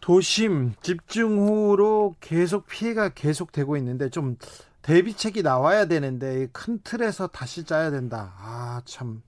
도심 0.00 0.72
집중호우로 0.82 2.16
계속 2.20 2.66
피해가 2.66 3.10
계속되고 3.10 3.76
있는데 3.76 4.08
좀 4.08 4.36
대비책이 4.82 5.42
나와야 5.42 5.86
되는데 5.86 6.48
큰 6.52 6.80
틀에서 6.82 7.28
다시 7.28 7.64
짜야 7.64 7.90
된다. 7.90 8.34
아 8.38 8.82
참. 8.84 9.22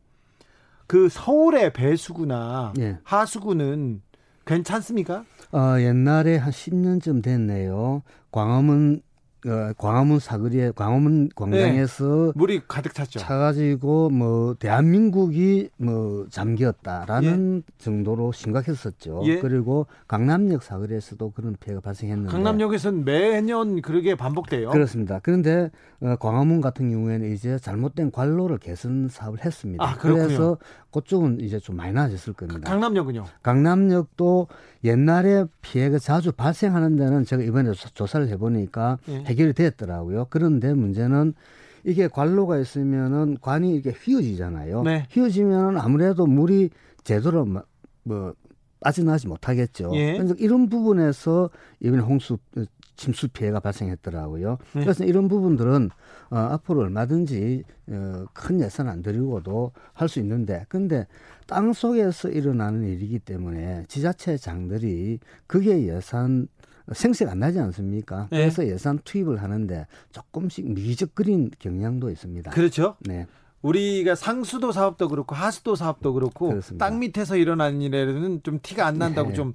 그 0.87 1.09
서울의 1.09 1.73
배수구나 1.73 2.75
예. 2.79 2.99
하수구는 3.05 4.03
괜찮습니까? 4.45 5.25
어 5.53 5.81
옛날에 5.81 6.37
한 6.37 6.51
10년쯤 6.53 7.23
됐네요. 7.23 8.03
광화문 8.33 9.03
어, 9.47 9.73
광화문 9.77 10.21
사거리에 10.21 10.73
광화문 10.75 11.29
광장에서 11.35 12.33
물이 12.35 12.63
가득 12.67 12.95
찼죠. 12.95 13.19
차가지고 13.19 14.09
뭐 14.09 14.55
대한민국이 14.55 15.69
뭐 15.77 16.27
잠겼다라는 16.31 17.63
정도로 17.77 18.33
심각했었죠. 18.33 19.23
예. 19.27 19.39
그리고 19.41 19.87
강남역 20.09 20.63
사거리에서도 20.63 21.31
그런 21.33 21.57
피해가 21.61 21.83
발생했는데 21.83 22.33
강남역에서는 22.33 23.05
매년 23.05 23.83
그러게 23.83 24.15
반복돼요. 24.15 24.71
그렇습니다. 24.71 25.21
그런데 25.23 25.71
어, 26.01 26.17
광화문 26.17 26.63
같은 26.63 26.91
경우에는 26.91 27.31
이제 27.33 27.59
잘못된 27.59 28.13
관로를 28.13 28.57
개선 28.59 29.09
사업을 29.09 29.45
했습니다. 29.45 29.85
아. 29.85 29.95
그래서 29.99 30.57
그쪽은 30.99 31.41
이제 31.41 31.59
좀 31.59 31.77
많이 31.77 31.93
나아졌을 31.93 32.33
겁니다. 32.35 32.71
강남역은요. 32.71 33.25
강남역도 33.43 34.47
옛날에 34.85 35.45
피해가 35.61 35.99
자주 35.99 36.31
발생하는 36.31 36.95
데는 36.97 37.25
제가 37.25 37.43
이번에 37.43 37.73
조- 37.73 37.89
조사를 37.91 38.29
해보니까 38.29 38.99
예. 39.09 39.17
해결이 39.27 39.55
됐더라고요. 39.55 40.29
그런데 40.31 40.73
문제는 40.73 41.35
이게 41.85 42.07
관로가 42.07 42.59
있으면은 42.59 43.37
관이 43.41 43.75
이렇게 43.75 43.91
휘어지잖아요. 43.91 44.83
네. 44.85 45.07
휘어지면은 45.11 45.79
아무래도 45.81 46.27
물이 46.27 46.71
제대로 47.03 47.45
마- 47.45 47.63
뭐 48.05 48.33
빠져나가지 48.81 49.27
못하겠죠. 49.27 49.91
예. 49.95 50.17
그래서 50.17 50.35
이런 50.39 50.69
부분에서 50.69 51.51
이번에 51.81 52.03
홍수 52.03 52.39
어, 52.57 52.63
침수 52.97 53.29
피해가 53.29 53.61
발생했더라고요. 53.61 54.59
네. 54.75 54.81
그래서 54.83 55.05
이런 55.05 55.29
부분들은 55.29 55.91
어, 56.31 56.37
앞으로 56.37 56.81
얼마든지 56.83 57.65
어, 57.89 58.25
큰 58.33 58.61
예산 58.61 58.89
안 58.89 59.03
들이고도 59.03 59.73
할 59.93 60.09
수 60.09 60.21
있는데 60.21 60.65
근데 60.69 61.07
땅 61.47 61.73
속에서 61.73 62.29
일어나는 62.31 62.85
일이기 62.85 63.19
때문에 63.19 63.85
지자체장들이 63.89 65.19
그게 65.47 65.87
예산 65.89 66.49
생색 66.93 67.29
안 67.31 67.39
나지 67.39 67.59
않습니까? 67.61 68.29
네. 68.31 68.39
그래서 68.41 68.67
예산 68.67 68.99
투입을 69.05 69.43
하는데 69.43 69.87
조금씩 70.13 70.71
미적거린 70.73 71.51
경향도 71.59 72.11
있습니다. 72.11 72.51
그렇죠. 72.51 72.97
네. 73.01 73.27
우리가 73.63 74.15
상수도 74.15 74.73
사업도 74.73 75.09
그렇고 75.09 75.35
하수도 75.35 75.75
사업도 75.75 76.13
그렇고 76.13 76.51
그렇습니다. 76.51 76.85
땅 76.87 76.99
밑에서 76.99 77.37
일어나는 77.39 77.81
일에는 77.81 78.43
좀 78.43 78.59
티가 78.63 78.87
안 78.87 78.99
난다고 78.99 79.31
네. 79.31 79.35
좀 79.35 79.49
어, 79.51 79.53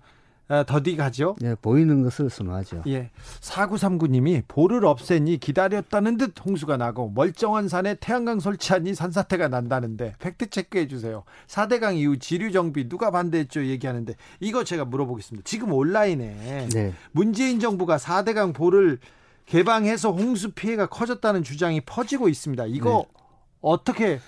더디 0.65 0.97
가죠. 0.97 1.35
네, 1.39 1.53
보이는 1.55 2.01
것을 2.01 2.29
선호하죠. 2.29 2.83
예. 2.87 3.11
4939님이 3.39 4.43
보를 4.47 4.83
없애니 4.83 5.37
기다렸다는 5.37 6.17
듯 6.17 6.33
홍수가 6.43 6.77
나고 6.77 7.11
멀쩡한 7.11 7.67
산에 7.67 7.95
태양광 7.95 8.39
설치하니 8.39 8.95
산사태가 8.95 9.47
난다는데 9.47 10.15
팩트 10.17 10.49
체크해 10.49 10.87
주세요. 10.87 11.23
4대강 11.47 11.97
이후 11.97 12.17
지류 12.17 12.51
정비 12.51 12.89
누가 12.89 13.11
반대했죠 13.11 13.65
얘기하는데 13.67 14.15
이거 14.39 14.63
제가 14.63 14.85
물어보겠습니다. 14.85 15.43
지금 15.45 15.71
온라인에 15.71 16.67
네. 16.73 16.93
문재인 17.11 17.59
정부가 17.59 17.97
4대강 17.97 18.55
보를 18.55 18.99
개방해서 19.45 20.11
홍수 20.11 20.51
피해가 20.51 20.87
커졌다는 20.87 21.43
주장이 21.43 21.81
퍼지고 21.81 22.27
있습니다. 22.27 22.65
이거 22.67 23.05
네. 23.07 23.19
어떻게 23.61 24.19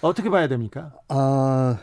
어떻게 0.00 0.30
봐야 0.30 0.48
됩니까? 0.48 0.92
아 1.08 1.78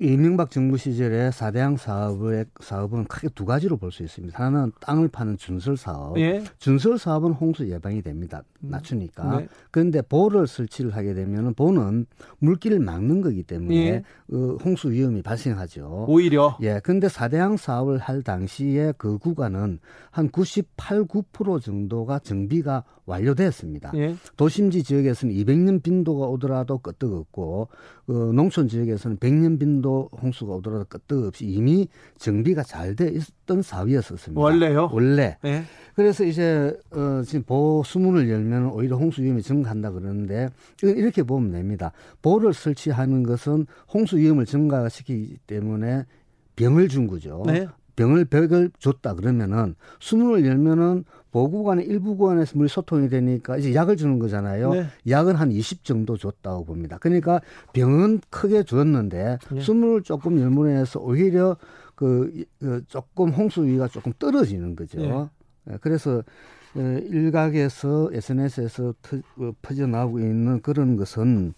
이명박 0.00 0.50
정부 0.50 0.76
시절에 0.76 1.30
사대양 1.30 1.76
사업의 1.76 2.46
사업은 2.60 3.04
크게 3.04 3.28
두 3.34 3.44
가지로 3.44 3.76
볼 3.76 3.92
수 3.92 4.02
있습니다. 4.02 4.36
하나는 4.44 4.72
땅을 4.80 5.08
파는 5.08 5.36
준설 5.38 5.76
사업. 5.76 6.18
예. 6.18 6.42
준설 6.58 6.98
사업은 6.98 7.32
홍수 7.32 7.68
예방이 7.70 8.02
됩니다. 8.02 8.42
음. 8.64 8.70
낮추니까. 8.70 9.38
네. 9.38 9.48
그런데 9.70 10.02
보를 10.02 10.46
설치를 10.46 10.94
하게 10.96 11.14
되면 11.14 11.54
보는 11.54 12.06
물길을 12.38 12.80
막는 12.80 13.20
거기 13.22 13.42
때문에 13.44 13.74
예. 13.76 14.02
어, 14.32 14.56
홍수 14.64 14.90
위험이 14.90 15.22
발생하죠. 15.22 16.06
오히려. 16.08 16.58
예. 16.62 16.80
근데 16.82 17.08
사대양 17.08 17.56
사업을 17.56 17.98
할 17.98 18.22
당시에 18.22 18.92
그 18.98 19.18
구간은 19.18 19.78
한 20.10 20.28
98, 20.28 21.04
9% 21.04 21.62
정도가 21.62 22.18
정비가 22.18 22.82
완료되었습니다. 23.06 23.92
예. 23.94 24.16
도심지 24.36 24.82
지역에서는 24.82 25.34
200년 25.34 25.82
빈도가 25.82 26.26
오더라도 26.26 26.78
끄떡없고 26.78 27.68
어, 28.08 28.12
농촌 28.12 28.68
지역에서는 28.68 29.18
100년 29.18 29.58
빈도 29.58 29.67
홍수가 30.22 30.54
오더라도 30.54 30.84
끄떡없이 30.88 31.44
이미 31.46 31.88
정비가 32.18 32.62
잘 32.62 32.96
돼 32.96 33.08
있던 33.08 33.62
사업이었었습니다. 33.62 34.40
원래요? 34.40 34.88
원래. 34.92 35.36
예. 35.44 35.62
그래서 35.94 36.24
이제 36.24 36.76
어, 36.90 37.22
지금 37.24 37.42
보호 37.44 37.82
수문을 37.84 38.28
열면 38.30 38.66
오히려 38.72 38.96
홍수 38.96 39.22
위험이 39.22 39.42
증가한다 39.42 39.90
그러는데 39.92 40.48
이렇게 40.82 41.22
보면 41.22 41.52
됩니다. 41.52 41.92
보호를 42.22 42.54
설치하는 42.54 43.22
것은 43.22 43.66
홍수 43.92 44.16
위험을 44.16 44.46
증가시키기 44.46 45.38
때문에 45.46 46.04
병을 46.56 46.88
준 46.88 47.06
거죠. 47.06 47.42
네. 47.46 47.66
병을 47.96 48.26
벽을 48.26 48.70
줬다 48.78 49.14
그러면은 49.14 49.74
수문을 50.00 50.46
열면은 50.46 51.04
보구간의 51.30 51.86
일부 51.86 52.16
구간에서 52.16 52.56
물이 52.56 52.68
소통이 52.68 53.08
되니까 53.08 53.56
이제 53.58 53.74
약을 53.74 53.96
주는 53.96 54.18
거잖아요. 54.18 54.72
네. 54.72 54.86
약은 55.08 55.36
한 55.36 55.52
20 55.52 55.84
정도 55.84 56.16
줬다고 56.16 56.64
봅니다. 56.64 56.98
그러니까 56.98 57.40
병은 57.72 58.20
크게 58.30 58.62
줬는데 58.62 59.38
네. 59.50 59.60
수문을 59.60 60.02
조금 60.02 60.40
열문해서 60.40 61.00
오히려 61.00 61.56
그, 61.94 62.44
그 62.60 62.82
조금 62.88 63.30
홍수 63.30 63.64
위가 63.64 63.88
조금 63.88 64.12
떨어지는 64.18 64.76
거죠. 64.76 65.00
네. 65.00 65.28
예, 65.70 65.78
그래서 65.80 66.22
어, 66.74 66.80
일각에서 66.80 68.10
SNS에서 68.12 68.94
터, 69.02 69.16
어, 69.38 69.52
퍼져 69.62 69.86
나오고 69.86 70.20
있는 70.20 70.60
그런 70.60 70.96
것은 70.96 71.54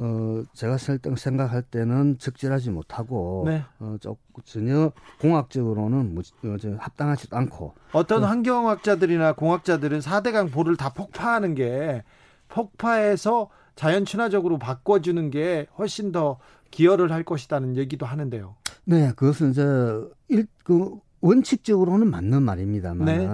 어, 0.00 0.44
제가 0.52 0.76
생각할 0.78 1.62
때는 1.62 2.18
적절하지 2.18 2.70
못하고 2.70 3.42
네. 3.46 3.64
어, 3.80 3.96
저, 4.00 4.16
전혀 4.44 4.92
공학적으로는 5.20 6.14
무, 6.14 6.20
어, 6.44 6.56
저, 6.60 6.70
합당하지도 6.78 7.36
않고 7.36 7.74
어떤 7.92 8.20
그, 8.20 8.26
환경학자들이나 8.26 9.32
공학자들은 9.32 9.98
4대강 9.98 10.52
보를 10.52 10.76
다 10.76 10.90
폭파하는 10.90 11.56
게 11.56 12.04
폭파해서 12.48 13.50
자연 13.74 14.04
친화적으로 14.04 14.58
바꿔주는 14.58 15.30
게 15.30 15.66
훨씬 15.76 16.12
더 16.12 16.38
기여를 16.70 17.10
할 17.10 17.24
것이라는 17.24 17.76
얘기도 17.76 18.06
하는데요. 18.06 18.54
네, 18.84 19.12
그것은 19.16 19.52
저 19.52 20.08
일, 20.28 20.46
그 20.62 20.98
원칙적으로는 21.20 22.08
맞는 22.08 22.42
말입니다만 22.42 23.04
네. 23.04 23.26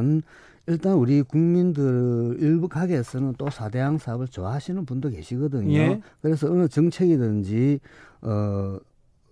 일단 0.66 0.94
우리 0.94 1.22
국민들 1.22 2.36
일부 2.40 2.68
가게에서는 2.68 3.34
또 3.36 3.50
사대양 3.50 3.98
사업을 3.98 4.28
좋아하시는 4.28 4.84
분도 4.86 5.10
계시거든요. 5.10 5.74
예. 5.74 6.00
그래서 6.22 6.50
어느 6.50 6.68
정책이든지 6.68 7.80
어 8.22 8.78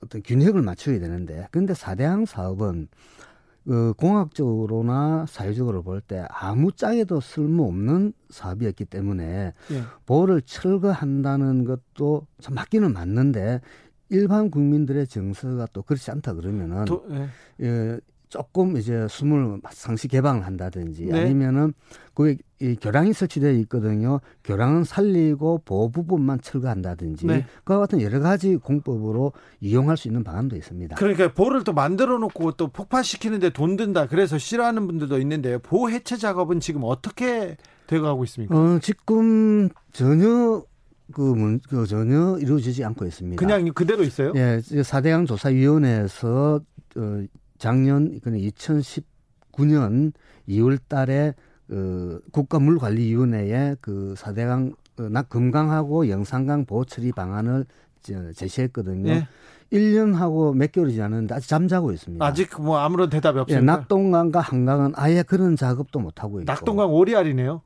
어떤 0.02 0.22
균형을 0.22 0.62
맞춰야 0.62 0.98
되는데 0.98 1.48
근데 1.50 1.72
사대양 1.74 2.26
사업은 2.26 2.88
그 3.64 3.94
공학적으로나 3.96 5.24
사회적으로 5.28 5.82
볼 5.84 6.00
때 6.00 6.26
아무 6.28 6.72
짝에도 6.72 7.20
쓸모없는 7.20 8.12
사업이었기 8.28 8.84
때문에 8.86 9.54
예. 9.70 9.82
보호를 10.04 10.42
철거한다는 10.42 11.64
것도 11.64 12.26
참 12.40 12.54
맞기는 12.56 12.92
맞는데 12.92 13.60
일반 14.10 14.50
국민들의 14.50 15.06
정서가 15.06 15.68
또 15.72 15.82
그렇지 15.82 16.10
않다 16.10 16.34
그러면은 16.34 16.84
도, 16.84 17.06
예. 17.10 17.28
예, 17.64 18.00
조금 18.32 18.78
이제 18.78 19.06
숨을 19.10 19.60
상시 19.72 20.08
개방을 20.08 20.46
한다든지 20.46 21.04
네. 21.04 21.20
아니면은 21.20 21.74
거기 22.14 22.38
이 22.62 22.76
교량이 22.80 23.12
설치되어 23.12 23.52
있거든요. 23.60 24.20
교량은 24.42 24.84
살리고 24.84 25.60
보호 25.66 25.90
부분만 25.90 26.40
철거한다든지 26.40 27.26
네. 27.26 27.44
그와 27.64 27.80
같은 27.80 28.00
여러 28.00 28.20
가지 28.20 28.56
공법으로 28.56 29.32
이용할 29.60 29.98
수 29.98 30.08
있는 30.08 30.24
방안도 30.24 30.56
있습니다. 30.56 30.96
그러니까 30.96 31.30
보를 31.34 31.62
또 31.62 31.74
만들어 31.74 32.16
놓고 32.16 32.52
또 32.52 32.68
폭파시키는데 32.68 33.50
돈 33.50 33.76
든다. 33.76 34.06
그래서 34.06 34.38
싫어하는 34.38 34.86
분들도 34.86 35.18
있는데요. 35.18 35.58
보호 35.58 35.90
해체 35.90 36.16
작업은 36.16 36.60
지금 36.60 36.84
어떻게 36.84 37.58
돼가고 37.86 38.24
있습니까? 38.24 38.56
어, 38.56 38.78
지금 38.80 39.68
전혀 39.92 40.64
그, 41.12 41.20
문, 41.20 41.60
그 41.68 41.86
전혀 41.86 42.38
이루어지지 42.38 42.82
않고 42.82 43.04
있습니다. 43.04 43.38
그냥 43.38 43.70
그대로 43.74 44.02
있어요? 44.02 44.32
예, 44.36 44.62
사대강 44.82 45.26
조사위원회에서 45.26 46.62
어, 46.96 47.22
작년 47.62 48.18
그러니까 48.20 48.50
2019년 48.50 50.12
2월 50.48 50.80
달에 50.88 51.32
그 51.68 52.20
국가물관리위원회에 52.32 53.76
그 53.80 54.14
사대강 54.16 54.72
어, 54.98 55.02
낙 55.08 55.28
금강하고 55.28 56.08
영산강 56.08 56.64
보호 56.64 56.84
처리 56.84 57.12
방안을 57.12 57.64
제시했거든요. 58.34 59.12
네. 59.12 59.28
1년 59.72 60.14
하고 60.14 60.52
몇 60.52 60.72
개월이 60.72 60.92
지났는데 60.92 61.36
아직 61.36 61.48
잠자고 61.48 61.92
있습니다. 61.92 62.26
아직 62.26 62.60
뭐 62.60 62.78
아무런 62.78 63.08
대답이 63.08 63.38
없습니다. 63.38 63.62
예, 63.62 63.64
낙동강과 63.64 64.40
한강은 64.40 64.94
아예 64.96 65.22
그런 65.22 65.54
작업도 65.54 66.00
못 66.00 66.20
하고 66.22 66.40
있고. 66.40 66.52
낙동강 66.52 66.92
오리알이네요. 66.92 67.62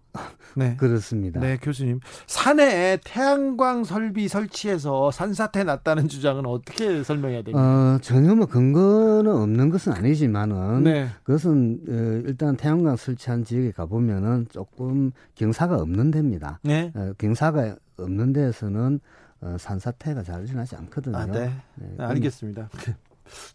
네. 0.54 0.76
그렇습니다. 0.80 1.40
네, 1.40 1.56
교수님. 1.56 2.00
산에 2.26 2.98
태양광 3.04 3.84
설비 3.84 4.28
설치해서 4.28 5.10
산사태 5.10 5.64
났다는 5.64 6.08
주장은 6.08 6.46
어떻게 6.46 7.02
설명해야 7.02 7.42
됩니까? 7.42 7.60
어, 7.60 7.98
전혀 8.00 8.34
뭐 8.34 8.46
근거는 8.46 9.30
없는 9.30 9.70
것은 9.70 9.92
아니지만은 9.92 10.84
네. 10.84 11.08
그것은 11.24 11.80
어, 11.88 12.22
일단 12.26 12.56
태양광 12.56 12.96
설치한 12.96 13.44
지역에 13.44 13.72
가 13.72 13.86
보면은 13.86 14.46
조금 14.50 15.12
경사가 15.34 15.76
없는 15.76 16.10
데입니다. 16.10 16.60
네. 16.62 16.92
어, 16.94 17.12
경사가 17.18 17.76
없는 17.98 18.32
데에서는 18.32 19.00
어, 19.42 19.56
산사태가 19.58 20.22
잘 20.22 20.44
일어나지 20.44 20.76
않거든요. 20.76 21.16
아, 21.16 21.26
네. 21.26 21.52
네. 21.76 21.94
알겠습니다. 21.98 22.68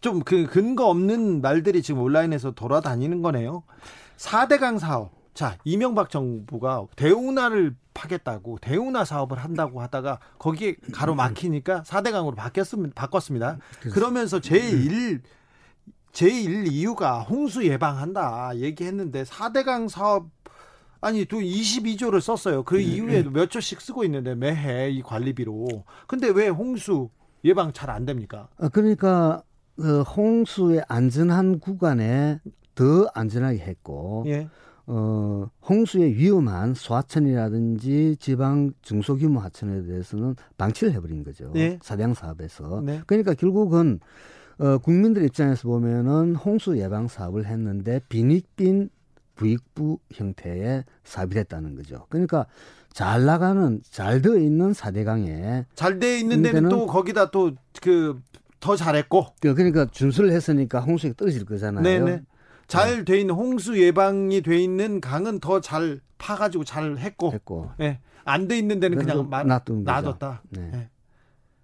좀 0.01 0.19
그 0.23 0.45
근거 0.47 0.87
없는 0.87 1.41
말들이 1.41 1.81
지금 1.81 2.01
온라인에서 2.01 2.51
돌아다니는 2.51 3.21
거네요. 3.21 3.63
4대강 4.17 4.79
사업. 4.79 5.11
자, 5.33 5.57
이명박 5.63 6.09
정부가 6.09 6.85
대운하를 6.95 7.75
파겠다고 7.93 8.59
대운하 8.59 9.05
사업을 9.05 9.37
한다고 9.37 9.81
하다가 9.81 10.19
거기에 10.39 10.75
가로막히니까 10.93 11.83
4대강으로 11.83 12.35
바뀌었습니다. 12.35 12.93
바꿨습니다. 12.95 13.57
그러면서 13.91 14.39
제1 14.39 15.21
제1 16.11 16.71
이유가 16.71 17.21
홍수 17.21 17.65
예방한다 17.65 18.51
얘기했는데 18.57 19.23
4대강 19.23 19.89
사업 19.89 20.29
아니 20.99 21.25
또 21.25 21.37
22조를 21.39 22.21
썼어요. 22.21 22.63
그 22.63 22.79
이후에도 22.79 23.31
몇 23.31 23.49
조씩 23.49 23.81
쓰고 23.81 24.03
있는데 24.03 24.35
매해 24.35 24.89
이 24.91 25.01
관리비로. 25.01 25.83
근데 26.07 26.29
왜 26.29 26.47
홍수 26.49 27.09
예방 27.43 27.73
잘 27.73 27.89
안 27.89 28.05
됩니까? 28.05 28.49
아, 28.59 28.69
그러니까 28.69 29.41
그 29.75 30.01
홍수의 30.03 30.83
안전한 30.87 31.59
구간에 31.59 32.39
더 32.75 33.09
안전하게 33.15 33.59
했고 33.59 34.23
예. 34.27 34.47
어, 34.87 35.49
홍수의 35.67 36.15
위험한 36.15 36.73
소하천이라든지 36.73 38.17
지방 38.19 38.71
중소규모 38.81 39.39
하천에 39.39 39.83
대해서는 39.85 40.35
방치를 40.57 40.93
해버린 40.93 41.23
거죠. 41.23 41.51
네. 41.53 41.79
사대양 41.81 42.13
사업에서. 42.13 42.81
네. 42.85 43.01
그러니까 43.07 43.33
결국은 43.33 43.99
어, 44.57 44.77
국민들 44.77 45.23
입장에서 45.23 45.67
보면은 45.67 46.35
홍수 46.35 46.77
예방 46.77 47.07
사업을 47.07 47.45
했는데 47.45 47.99
빈익빈 48.09 48.89
부익부 49.35 49.99
형태의 50.11 50.83
사업이 51.03 51.33
됐다는 51.33 51.75
거죠. 51.75 52.05
그러니까 52.09 52.45
잘 52.93 53.25
나가는 53.25 53.81
잘 53.89 54.21
되어 54.21 54.35
있는 54.35 54.73
사대강에 54.73 55.65
잘 55.73 55.97
되어 55.99 56.17
있는 56.17 56.41
데는 56.41 56.69
또 56.69 56.85
거기다 56.85 57.31
또 57.31 57.51
그 57.81 58.21
더 58.61 58.75
잘했고 58.75 59.25
그러니까 59.41 59.85
준수를 59.85 60.31
했으니까 60.31 60.79
홍수가 60.79 61.15
떨어질 61.17 61.43
거잖아요. 61.45 61.83
네네. 61.83 62.21
잘 62.71 63.05
돼 63.05 63.19
있는 63.19 63.35
홍수 63.35 63.77
예방이 63.81 64.41
돼 64.41 64.57
있는 64.57 65.01
강은 65.01 65.39
더 65.39 65.59
잘 65.59 65.99
파가지고 66.17 66.63
잘 66.63 66.97
했고, 66.97 67.31
했고. 67.33 67.69
예. 67.81 67.99
안 68.23 68.47
돼 68.47 68.57
있는 68.57 68.79
데는 68.79 68.97
그냥 68.97 69.29
놔뒀다. 69.29 70.41
네. 70.51 70.71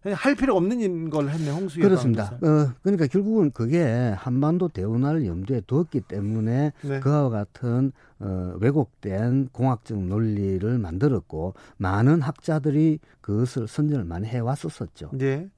예. 0.06 0.12
할 0.14 0.36
필요 0.36 0.56
없는 0.56 1.10
걸 1.10 1.30
했네 1.30 1.50
홍수 1.50 1.80
예방. 1.80 1.90
그렇습니다. 1.90 2.40
어, 2.42 2.74
그러니까 2.82 3.08
결국은 3.08 3.52
그게 3.52 3.84
한반도 4.18 4.70
대운하를 4.70 5.26
염두에 5.26 5.62
두었기 5.68 6.02
때문에 6.02 6.72
네. 6.82 7.00
그와 7.02 7.30
같은 7.30 7.92
어, 8.20 8.56
왜곡된 8.60 9.50
공학적 9.52 10.02
논리를 10.02 10.78
만들었고 10.78 11.56
많은 11.78 12.22
학자들이 12.22 13.00
그것을 13.22 13.68
선전을 13.68 14.06
많이 14.06 14.28
해왔었었죠. 14.28 15.12
네. 15.14 15.50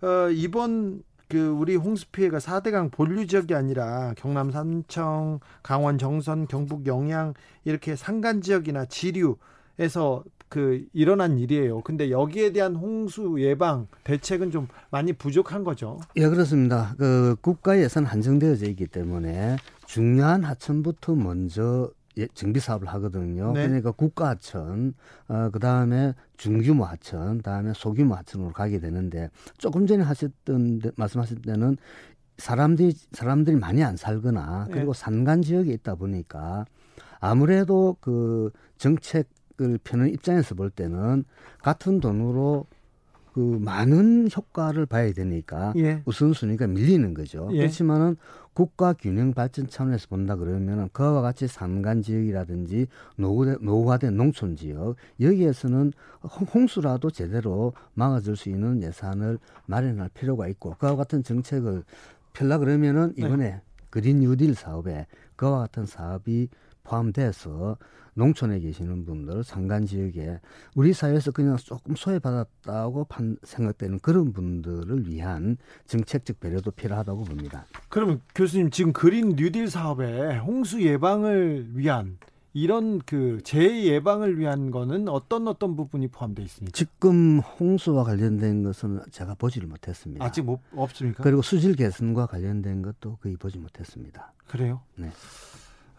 어, 0.00 0.30
이번 0.30 1.02
그 1.28 1.48
우리 1.48 1.76
홍수 1.76 2.06
피해가 2.10 2.38
4대강 2.38 2.90
본류 2.90 3.26
지역이 3.26 3.54
아니라 3.54 4.14
경남 4.16 4.50
삼청, 4.50 5.40
강원 5.62 5.98
정선, 5.98 6.46
경북 6.46 6.86
영양 6.86 7.34
이렇게 7.64 7.96
산간 7.96 8.40
지역이나 8.40 8.86
지류에서 8.86 10.24
그 10.48 10.86
일어난 10.94 11.38
일이에요. 11.38 11.82
근데 11.82 12.10
여기에 12.10 12.52
대한 12.52 12.74
홍수 12.74 13.36
예방 13.38 13.86
대책은 14.04 14.50
좀 14.50 14.68
많이 14.90 15.12
부족한 15.12 15.64
거죠. 15.64 16.00
예, 16.16 16.26
그렇습니다. 16.28 16.94
그 16.96 17.36
국가 17.42 17.78
예산 17.78 18.06
한정되어져 18.06 18.66
있기 18.70 18.86
때문에 18.86 19.56
중요한 19.86 20.44
하천부터 20.44 21.14
먼저 21.14 21.90
예, 21.90 21.97
정비 22.34 22.58
사업을 22.60 22.88
하거든요. 22.88 23.52
네. 23.52 23.66
그러니까 23.66 23.92
국가 23.92 24.30
하천, 24.30 24.94
어, 25.28 25.50
그 25.52 25.58
다음에 25.58 26.14
중규모 26.36 26.84
하천, 26.84 27.40
다음에 27.42 27.72
소규모 27.74 28.14
하천으로 28.16 28.52
가게 28.52 28.80
되는데 28.80 29.30
조금 29.58 29.86
전에 29.86 30.02
하셨던 30.02 30.78
데- 30.80 30.90
말씀하실 30.96 31.42
때는 31.42 31.76
사람들이 32.38 32.92
사람들이 33.12 33.56
많이 33.56 33.82
안 33.84 33.96
살거나 33.96 34.66
네. 34.68 34.74
그리고 34.74 34.92
산간 34.92 35.42
지역에 35.42 35.72
있다 35.72 35.94
보니까 35.96 36.64
아무래도 37.20 37.96
그 38.00 38.50
정책을 38.78 39.78
펴는 39.84 40.10
입장에서 40.10 40.54
볼 40.54 40.70
때는 40.70 41.24
같은 41.62 42.00
돈으로 42.00 42.66
그 43.32 43.40
많은 43.40 44.28
효과를 44.34 44.86
봐야 44.86 45.12
되니까 45.12 45.72
예. 45.76 46.02
우선순위가 46.06 46.66
밀리는 46.66 47.14
거죠. 47.14 47.48
예. 47.52 47.58
그렇지만은 47.58 48.16
국가 48.58 48.92
균형 48.92 49.32
발전 49.34 49.68
차원에서 49.68 50.08
본다 50.08 50.34
그러면은 50.34 50.88
그와 50.92 51.20
같이 51.22 51.46
산간 51.46 52.02
지역이라든지 52.02 52.88
노후된, 53.16 53.58
노후화된 53.60 54.16
농촌 54.16 54.56
지역 54.56 54.96
여기에서는 55.20 55.92
홍- 56.24 56.48
홍수라도 56.52 57.08
제대로 57.12 57.72
막아줄 57.94 58.34
수 58.34 58.48
있는 58.48 58.82
예산을 58.82 59.38
마련할 59.66 60.10
필요가 60.12 60.48
있고 60.48 60.74
그와 60.80 60.96
같은 60.96 61.22
정책을 61.22 61.84
펼라 62.32 62.58
그러면은 62.58 63.14
네. 63.16 63.24
이번에 63.26 63.60
그린 63.90 64.18
뉴딜 64.18 64.56
사업에 64.56 65.06
그와 65.36 65.60
같은 65.60 65.86
사업이 65.86 66.48
포함돼서 66.82 67.76
농촌에 68.18 68.58
계시는 68.58 69.04
분들, 69.06 69.44
산간 69.44 69.86
지역에 69.86 70.40
우리 70.74 70.92
사회에서 70.92 71.30
그냥 71.30 71.56
조금 71.56 71.94
소외받았다고 71.94 73.04
판, 73.04 73.36
생각되는 73.44 74.00
그런 74.00 74.32
분들을 74.32 75.08
위한 75.08 75.56
정책적 75.86 76.40
배려도 76.40 76.72
필요하다고 76.72 77.24
봅니다. 77.24 77.64
그러면 77.88 78.20
교수님 78.34 78.70
지금 78.70 78.92
그린 78.92 79.36
뉴딜 79.36 79.68
사업에 79.70 80.36
홍수 80.38 80.82
예방을 80.82 81.70
위한 81.74 82.18
이런 82.54 82.98
그 82.98 83.40
재해 83.44 83.84
예방을 83.84 84.38
위한 84.38 84.72
거는 84.72 85.08
어떤 85.08 85.46
어떤 85.46 85.76
부분이 85.76 86.08
포함되어 86.08 86.44
있습니까? 86.46 86.76
지금 86.76 87.38
홍수와 87.38 88.02
관련된 88.02 88.64
것은 88.64 89.00
제가 89.12 89.34
보지를 89.34 89.68
못했습니다. 89.68 90.24
아직 90.24 90.42
못 90.42 90.60
없습니까? 90.74 91.22
그리고 91.22 91.42
수질 91.42 91.76
개선과 91.76 92.26
관련된 92.26 92.82
것도 92.82 93.16
거의 93.22 93.36
보지 93.36 93.58
못했습니다. 93.58 94.32
그래요? 94.48 94.80
네. 94.96 95.10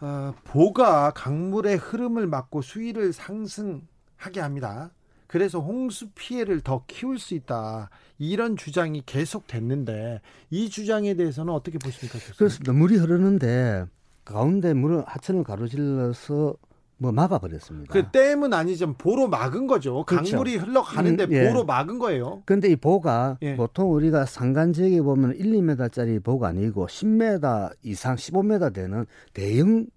어, 0.02 0.34
보가 0.46 1.12
강물의 1.12 1.78
흐름을 1.78 2.28
막고 2.28 2.62
수위를 2.62 3.14
상승하게 3.14 4.40
합니다. 4.40 4.92
그래서 5.28 5.60
홍수 5.60 6.10
피해를 6.16 6.62
더 6.62 6.84
키울 6.88 7.20
수 7.20 7.36
있다. 7.36 7.90
이런 8.18 8.58
주장이 8.58 9.04
계속 9.06 9.46
됐는데 9.46 10.22
이 10.50 10.70
주장에 10.70 11.14
대해서는 11.14 11.54
어떻게 11.54 11.78
보십니까? 11.78 12.14
교수님? 12.14 12.36
그렇습니다. 12.38 12.74
물이 12.74 12.96
흐르는데 12.98 13.86
가운데 14.26 14.74
물을 14.74 15.04
하천을 15.06 15.44
가로질러서 15.44 16.56
뭐 17.02 17.12
막아버렸습니다. 17.12 17.94
그 17.94 18.12
댐은 18.12 18.54
아니지만 18.54 18.96
보로 18.98 19.28
막은 19.28 19.68
거죠. 19.68 20.04
그렇죠. 20.06 20.32
강물이 20.32 20.58
흘러가는데 20.58 21.24
음, 21.26 21.32
예. 21.32 21.48
보로 21.48 21.64
막은 21.66 21.98
거예요. 21.98 22.44
근데 22.46 22.68
이 22.70 22.76
보가 22.76 23.38
예. 23.42 23.56
보통 23.56 23.92
우리가 23.94 24.26
산간 24.26 24.74
지역에 24.74 25.02
보면 25.02 25.36
1, 25.36 25.46
2m짜리 25.54 26.22
보가 26.24 26.50
아니고 26.50 26.88
10m 26.88 27.72
이상, 27.84 28.16
15m 28.16 28.74
되는 28.74 29.06
대형 29.34 29.88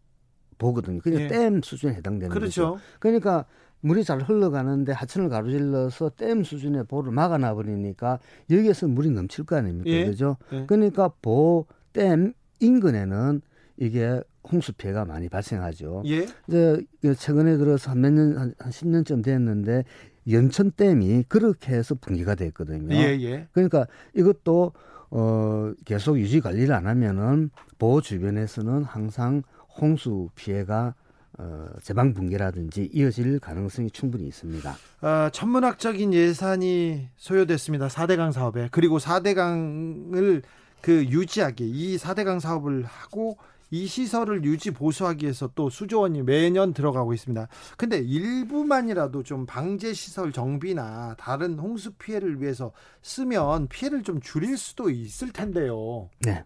보거든요. 0.58 1.00
그냥 1.00 1.22
예. 1.22 1.28
댐 1.28 1.60
수준에 1.62 1.94
해당되는 1.94 2.28
거죠. 2.28 2.38
그렇죠. 2.40 2.78
그러니까 3.00 3.46
물이 3.80 4.04
잘 4.04 4.20
흘러가는데 4.22 4.92
하천을 4.92 5.28
가로질러서 5.28 6.10
댐 6.10 6.44
수준의 6.44 6.84
보를 6.84 7.10
막아놔 7.10 7.54
버리니까 7.54 8.20
여기에서 8.48 8.86
물이 8.86 9.10
넘칠 9.10 9.44
거 9.44 9.56
아닙니까? 9.56 9.90
예. 9.90 10.06
그죠? 10.06 10.36
예. 10.52 10.64
그러니까 10.66 11.10
보 11.20 11.66
댐 11.92 12.32
인근에는 12.60 13.42
이게 13.82 14.22
홍수 14.44 14.72
피해가 14.72 15.04
많이 15.04 15.28
발생하죠. 15.28 16.04
예. 16.06 16.26
이제 16.48 17.14
최근에 17.18 17.56
들어서 17.56 17.90
한 17.90 17.98
몇 18.00 18.12
년, 18.12 18.38
한, 18.38 18.54
한 18.58 18.70
10년쯤 18.70 19.24
됐는데 19.24 19.84
연천댐이 20.30 21.24
그렇게 21.28 21.72
해서 21.74 21.96
붕괴가 21.96 22.36
됐거든요. 22.36 22.94
예, 22.94 23.18
예. 23.20 23.48
그러니까 23.52 23.86
이것도 24.14 24.72
어 25.10 25.72
계속 25.84 26.18
유지 26.18 26.40
관리를 26.40 26.72
안 26.72 26.86
하면은 26.86 27.50
보호 27.78 28.00
주변에서는 28.00 28.84
항상 28.84 29.42
홍수 29.80 30.28
피해가 30.36 30.94
어 31.38 31.66
제방 31.82 32.14
붕괴라든지 32.14 32.88
이어질 32.92 33.40
가능성이 33.40 33.90
충분히 33.90 34.28
있습니다. 34.28 34.76
어, 35.00 35.28
천문학적인 35.32 36.14
예산이 36.14 37.08
소요됐습니다. 37.16 37.88
4대강 37.88 38.30
사업에. 38.32 38.68
그리고 38.70 38.98
4대강을 38.98 40.42
그 40.80 41.04
유지하기, 41.06 41.68
이 41.68 41.96
4대강 41.96 42.38
사업을 42.38 42.84
하고 42.84 43.38
이 43.72 43.86
시설을 43.86 44.44
유지 44.44 44.70
보수하기 44.70 45.24
위해서 45.24 45.50
또 45.54 45.70
수조원이 45.70 46.22
매년 46.22 46.74
들어가고 46.74 47.14
있습니다. 47.14 47.48
근데 47.78 47.98
일부만이라도 47.98 49.22
좀 49.22 49.46
방제 49.46 49.94
시설 49.94 50.30
정비나 50.30 51.16
다른 51.18 51.58
홍수 51.58 51.92
피해를 51.92 52.42
위해서 52.42 52.72
쓰면 53.00 53.68
피해를 53.68 54.02
좀 54.02 54.20
줄일 54.20 54.58
수도 54.58 54.90
있을 54.90 55.32
텐데요. 55.32 56.10
네. 56.20 56.44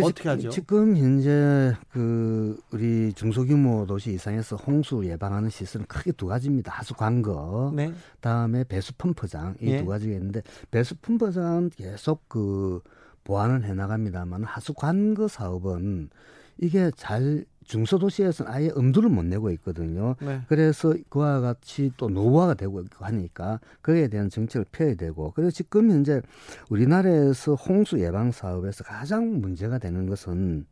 어떻게 0.00 0.28
하죠? 0.28 0.50
지금 0.50 0.96
현재 0.96 1.74
그 1.90 2.56
우리 2.70 3.12
중소규모 3.12 3.86
도시 3.86 4.12
이상에서 4.12 4.54
홍수 4.54 5.04
예방하는 5.04 5.50
시설은 5.50 5.86
크게 5.86 6.12
두 6.12 6.26
가지입니다. 6.26 6.70
하수 6.72 6.94
관거, 6.94 7.72
네. 7.74 7.92
다음에 8.20 8.62
배수 8.62 8.94
펌프장 8.94 9.56
이 9.60 9.66
예. 9.66 9.78
두 9.78 9.86
가지가 9.86 10.12
있는데 10.14 10.42
배수 10.70 10.94
펌프장은 10.94 11.70
계속 11.70 12.28
그 12.28 12.80
보완을 13.30 13.62
해나갑니다만 13.62 14.42
하수 14.42 14.74
관거 14.74 15.28
사업은 15.28 16.10
이게 16.58 16.90
잘 16.96 17.44
중소도시에서는 17.64 18.50
아예 18.50 18.70
엄두를 18.74 19.08
못 19.08 19.24
내고 19.24 19.50
있거든요. 19.52 20.16
네. 20.20 20.40
그래서 20.48 20.92
그와 21.08 21.38
같이 21.38 21.92
또 21.96 22.08
노후화가 22.08 22.54
되고 22.54 22.82
하니까 22.92 23.60
그에 23.82 24.08
대한 24.08 24.28
정책을 24.28 24.66
펴야 24.72 24.94
되고 24.96 25.30
그래서 25.36 25.52
지금 25.52 25.92
현재 25.92 26.20
우리나라에서 26.70 27.54
홍수 27.54 28.00
예방 28.00 28.32
사업에서 28.32 28.82
가장 28.82 29.40
문제가 29.40 29.78
되는 29.78 30.06
것은 30.06 30.66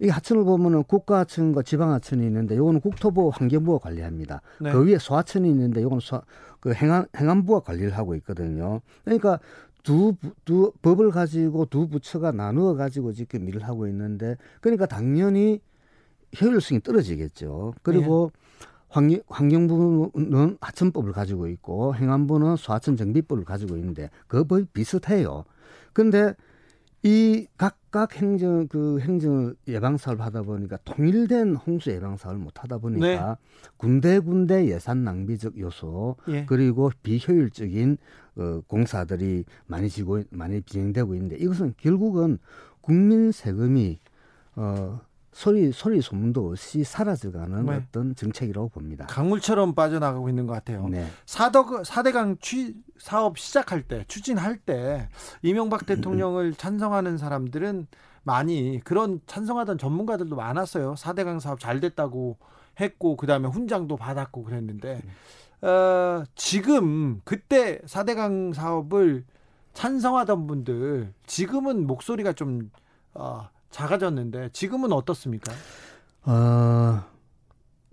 이 0.00 0.08
하천을 0.08 0.42
보면은 0.42 0.82
국가하천과 0.82 1.62
지방하천이 1.62 2.26
있는데 2.26 2.56
요거는 2.56 2.80
국토부 2.80 3.30
환경부가 3.32 3.78
관리합니다. 3.78 4.42
네. 4.60 4.72
그 4.72 4.84
위에 4.84 4.98
소하천이 4.98 5.48
있는데 5.48 5.80
요거는 5.82 6.00
소, 6.00 6.20
그 6.58 6.74
행안 6.74 7.06
행안부가 7.16 7.60
관리를 7.60 7.96
하고 7.96 8.16
있거든요. 8.16 8.80
그러니까 9.04 9.38
두, 9.84 10.14
부- 10.20 10.32
두 10.44 10.72
법을 10.82 11.10
가지고 11.12 11.66
두 11.66 11.86
부처가 11.88 12.32
나누어 12.32 12.74
가지고 12.74 13.12
지금 13.12 13.46
일을 13.48 13.62
하고 13.62 13.86
있는데 13.86 14.36
그러니까 14.60 14.86
당연히 14.86 15.60
효율성이 16.40 16.80
떨어지겠죠. 16.80 17.74
그리고 17.82 18.32
환경, 18.88 19.20
환경부는 19.28 20.58
하천법을 20.60 21.12
가지고 21.12 21.46
있고 21.48 21.94
행안부는 21.94 22.56
소하천 22.56 22.96
정비법을 22.96 23.44
가지고 23.44 23.76
있는데 23.76 24.10
그 24.26 24.44
법이 24.44 24.64
비슷해요. 24.72 25.44
근데 25.92 26.34
이 27.04 27.46
각각 27.58 28.16
행정 28.16 28.66
그 28.66 28.98
행정 28.98 29.54
예방 29.68 29.98
사업을 29.98 30.24
하다 30.24 30.42
보니까 30.42 30.78
통일된 30.86 31.54
홍수 31.54 31.90
예방 31.90 32.16
사업을 32.16 32.38
못 32.38 32.62
하다 32.62 32.78
보니까 32.78 33.36
군데군데 33.76 34.68
예산 34.68 35.04
낭비적 35.04 35.58
요소 35.58 36.16
예. 36.28 36.46
그리고 36.46 36.90
비효율적인 37.02 37.98
어, 38.36 38.60
공사들이 38.66 39.44
많이 39.66 39.90
지고 39.90 40.22
많이 40.30 40.62
진행되고 40.62 41.14
있는데 41.14 41.36
이것은 41.36 41.74
결국은 41.76 42.38
국민 42.80 43.32
세금이 43.32 44.00
어 44.56 44.98
소리 45.34 45.72
소리 45.72 46.00
소문도 46.00 46.50
없이 46.50 46.84
사라져가는 46.84 47.66
네. 47.66 47.74
어떤 47.74 48.14
정책이라고 48.14 48.68
봅니다. 48.68 49.06
강물처럼 49.06 49.74
빠져나가고 49.74 50.28
있는 50.28 50.46
것 50.46 50.52
같아요. 50.52 50.86
네. 50.88 51.08
사덕 51.26 51.84
사대강 51.84 52.38
취 52.40 52.76
사업 52.98 53.36
시작할 53.36 53.82
때 53.82 54.04
추진할 54.06 54.56
때 54.58 55.08
이명박 55.42 55.86
대통령을 55.86 56.54
찬성하는 56.54 57.18
사람들은 57.18 57.88
많이 58.22 58.80
그런 58.84 59.20
찬성하던 59.26 59.76
전문가들도 59.76 60.36
많았어요. 60.36 60.94
사대강 60.94 61.40
사업 61.40 61.58
잘 61.58 61.80
됐다고 61.80 62.38
했고 62.80 63.16
그다음에 63.16 63.48
훈장도 63.48 63.96
받았고 63.96 64.44
그랬는데 64.44 65.02
어, 65.62 66.22
지금 66.36 67.20
그때 67.24 67.80
사대강 67.86 68.52
사업을 68.52 69.24
찬성하던 69.72 70.46
분들 70.46 71.12
지금은 71.26 71.88
목소리가 71.88 72.34
좀 72.34 72.70
어, 73.14 73.48
작아졌는데 73.74 74.50
지금은 74.52 74.92
어떻습니까? 74.92 75.52
어 76.22 77.02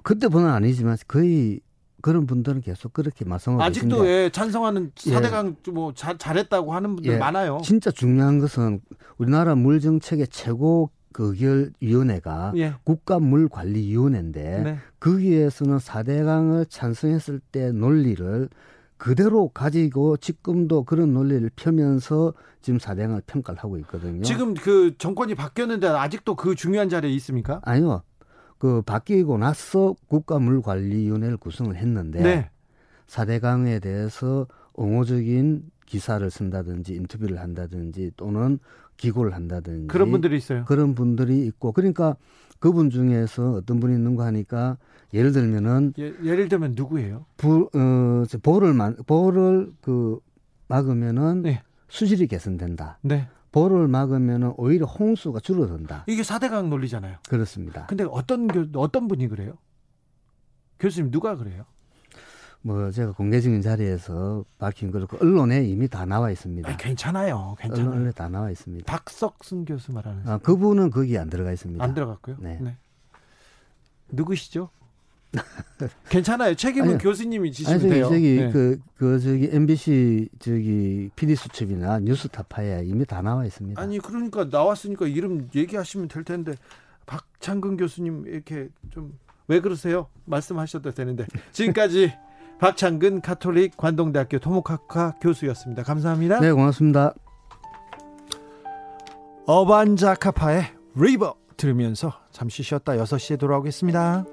그때보다는 0.03 0.53
아니지만 0.53 0.95
거의 1.07 1.59
그런 2.01 2.27
분들은 2.27 2.61
계속 2.61 2.93
그렇게 2.93 3.25
말씀하고 3.25 3.63
아직도 3.63 4.03
계신데 4.03 4.09
예, 4.09 4.29
찬성하는 4.29 4.91
예. 5.07 5.11
사대강 5.11 5.55
뭐 5.73 5.93
자, 5.93 6.15
잘했다고 6.17 6.73
하는 6.73 6.95
분들 6.95 7.13
예, 7.13 7.17
많아요. 7.17 7.61
진짜 7.63 7.89
중요한 7.89 8.39
것은 8.39 8.81
우리나라 9.17 9.55
물 9.55 9.79
정책의 9.79 10.27
최고 10.27 10.91
그 11.13 11.31
의결 11.31 11.73
위원회가 11.81 12.53
예. 12.57 12.75
국가 12.83 13.19
물 13.19 13.49
관리 13.49 13.87
위원회인데 13.87 14.61
네. 14.63 14.77
거기에서는 14.99 15.79
사대강을 15.79 16.67
찬성했을 16.67 17.39
때 17.51 17.71
논리를 17.71 18.49
그대로 19.01 19.47
가지고 19.47 20.15
지금도 20.15 20.83
그런 20.83 21.15
논리를 21.15 21.49
펴면서 21.55 22.35
지금 22.61 22.77
사대강을 22.77 23.23
평가를 23.25 23.59
하고 23.59 23.79
있거든요. 23.79 24.21
지금 24.21 24.53
그 24.53 24.95
정권이 24.95 25.33
바뀌었는데 25.33 25.87
아직도 25.87 26.35
그 26.35 26.53
중요한 26.53 26.87
자리에 26.87 27.09
있습니까? 27.13 27.61
아니요. 27.63 28.03
그 28.59 28.83
바뀌고 28.83 29.39
나서 29.39 29.95
국가물관리위원회를 30.07 31.37
구성을 31.37 31.75
했는데 31.75 32.21
네. 32.21 32.49
사대강에 33.07 33.79
대해서 33.79 34.45
옹호적인 34.73 35.63
기사를 35.87 36.29
쓴다든지 36.29 36.93
인터뷰를 36.93 37.39
한다든지 37.39 38.11
또는 38.17 38.59
기고를 39.01 39.33
한다든지 39.33 39.87
그런 39.87 40.11
분들이 40.11 40.37
있어요. 40.37 40.63
그런 40.65 40.93
분들이 40.93 41.45
있고 41.47 41.71
그러니까 41.71 42.15
그분 42.59 42.91
중에서 42.91 43.53
어떤 43.53 43.79
분이 43.79 43.95
있는가 43.95 44.25
하니까 44.27 44.77
예를 45.13 45.31
들면은 45.31 45.93
예, 45.97 46.13
예를 46.23 46.47
들면 46.47 46.73
누구예요? 46.75 47.25
불, 47.35 47.63
어, 47.63 48.23
저 48.29 48.37
볼을 48.37 48.73
만, 48.73 48.95
볼을 49.07 49.73
그 49.81 50.19
막으면은 50.67 51.41
네. 51.41 51.63
수질이 51.89 52.27
개선된다. 52.27 52.99
네. 53.01 53.27
볼을 53.51 53.87
막으면은 53.87 54.53
오히려 54.55 54.85
홍수가 54.85 55.39
줄어든다. 55.39 56.05
이게 56.07 56.21
사대강 56.23 56.69
논리잖아요. 56.69 57.17
그렇습니다. 57.27 57.87
근데 57.87 58.05
어떤 58.09 58.47
교, 58.47 58.65
어떤 58.79 59.07
분이 59.07 59.27
그래요? 59.27 59.57
교수님 60.79 61.09
누가 61.11 61.35
그래요? 61.35 61.65
뭐 62.63 62.91
제가 62.91 63.13
공개적인 63.13 63.61
자리에서 63.61 64.45
밝힌 64.59 64.91
그렇고 64.91 65.17
언론에 65.21 65.63
이미 65.63 65.87
다 65.87 66.05
나와 66.05 66.29
있습니다. 66.31 66.69
아, 66.69 66.77
괜찮아요. 66.77 67.55
괜찮아요. 67.59 67.91
언론에 67.91 68.11
다 68.11 68.29
나와 68.29 68.51
있습니다. 68.51 68.85
박석순 68.85 69.65
교수 69.65 69.91
말하는 69.91 70.27
아, 70.27 70.37
그분은 70.37 70.91
거기 70.91 71.17
안 71.17 71.29
들어가 71.29 71.51
있습니다. 71.51 71.83
안 71.83 71.93
들어갔고요. 71.93 72.37
네. 72.39 72.59
누구시죠? 74.09 74.69
괜찮아요. 76.09 76.55
책임은 76.55 76.87
아니요. 76.87 76.97
교수님이 76.99 77.47
아니 77.49 77.51
지시면 77.53 77.79
저기 77.79 77.89
돼요. 77.93 78.05
저기 78.09 78.35
네. 78.37 78.51
그, 78.51 78.79
그 78.95 79.19
저기 79.19 79.49
MBC 79.51 80.29
저기 80.39 81.09
PD 81.15 81.35
수첩이나 81.35 81.99
뉴스타파에 82.01 82.83
이미 82.85 83.05
다 83.05 83.21
나와 83.21 83.45
있습니다. 83.45 83.81
아니 83.81 83.97
그러니까 83.99 84.45
나왔으니까 84.45 85.07
이름 85.07 85.49
얘기하시면 85.55 86.09
될 86.09 86.25
텐데 86.25 86.55
박창근 87.05 87.77
교수님 87.77 88.25
이렇게 88.27 88.69
좀 88.91 89.17
왜 89.51 89.59
그러세요? 89.59 90.07
말씀하셔도 90.23 90.91
되는데 90.91 91.25
지금까지 91.51 92.13
박창근 92.61 93.21
가톨릭 93.21 93.75
관동대학교 93.75 94.37
토목학과 94.37 95.15
교수였습니다. 95.19 95.81
감사합니다. 95.81 96.39
네, 96.39 96.51
고맙습니다. 96.51 97.15
어반자카파의 99.47 100.65
리버 100.95 101.35
들으면서 101.57 102.13
잠시 102.31 102.61
쉬었다 102.61 102.93
6시에 102.93 103.39
돌아오겠습니다. 103.39 104.25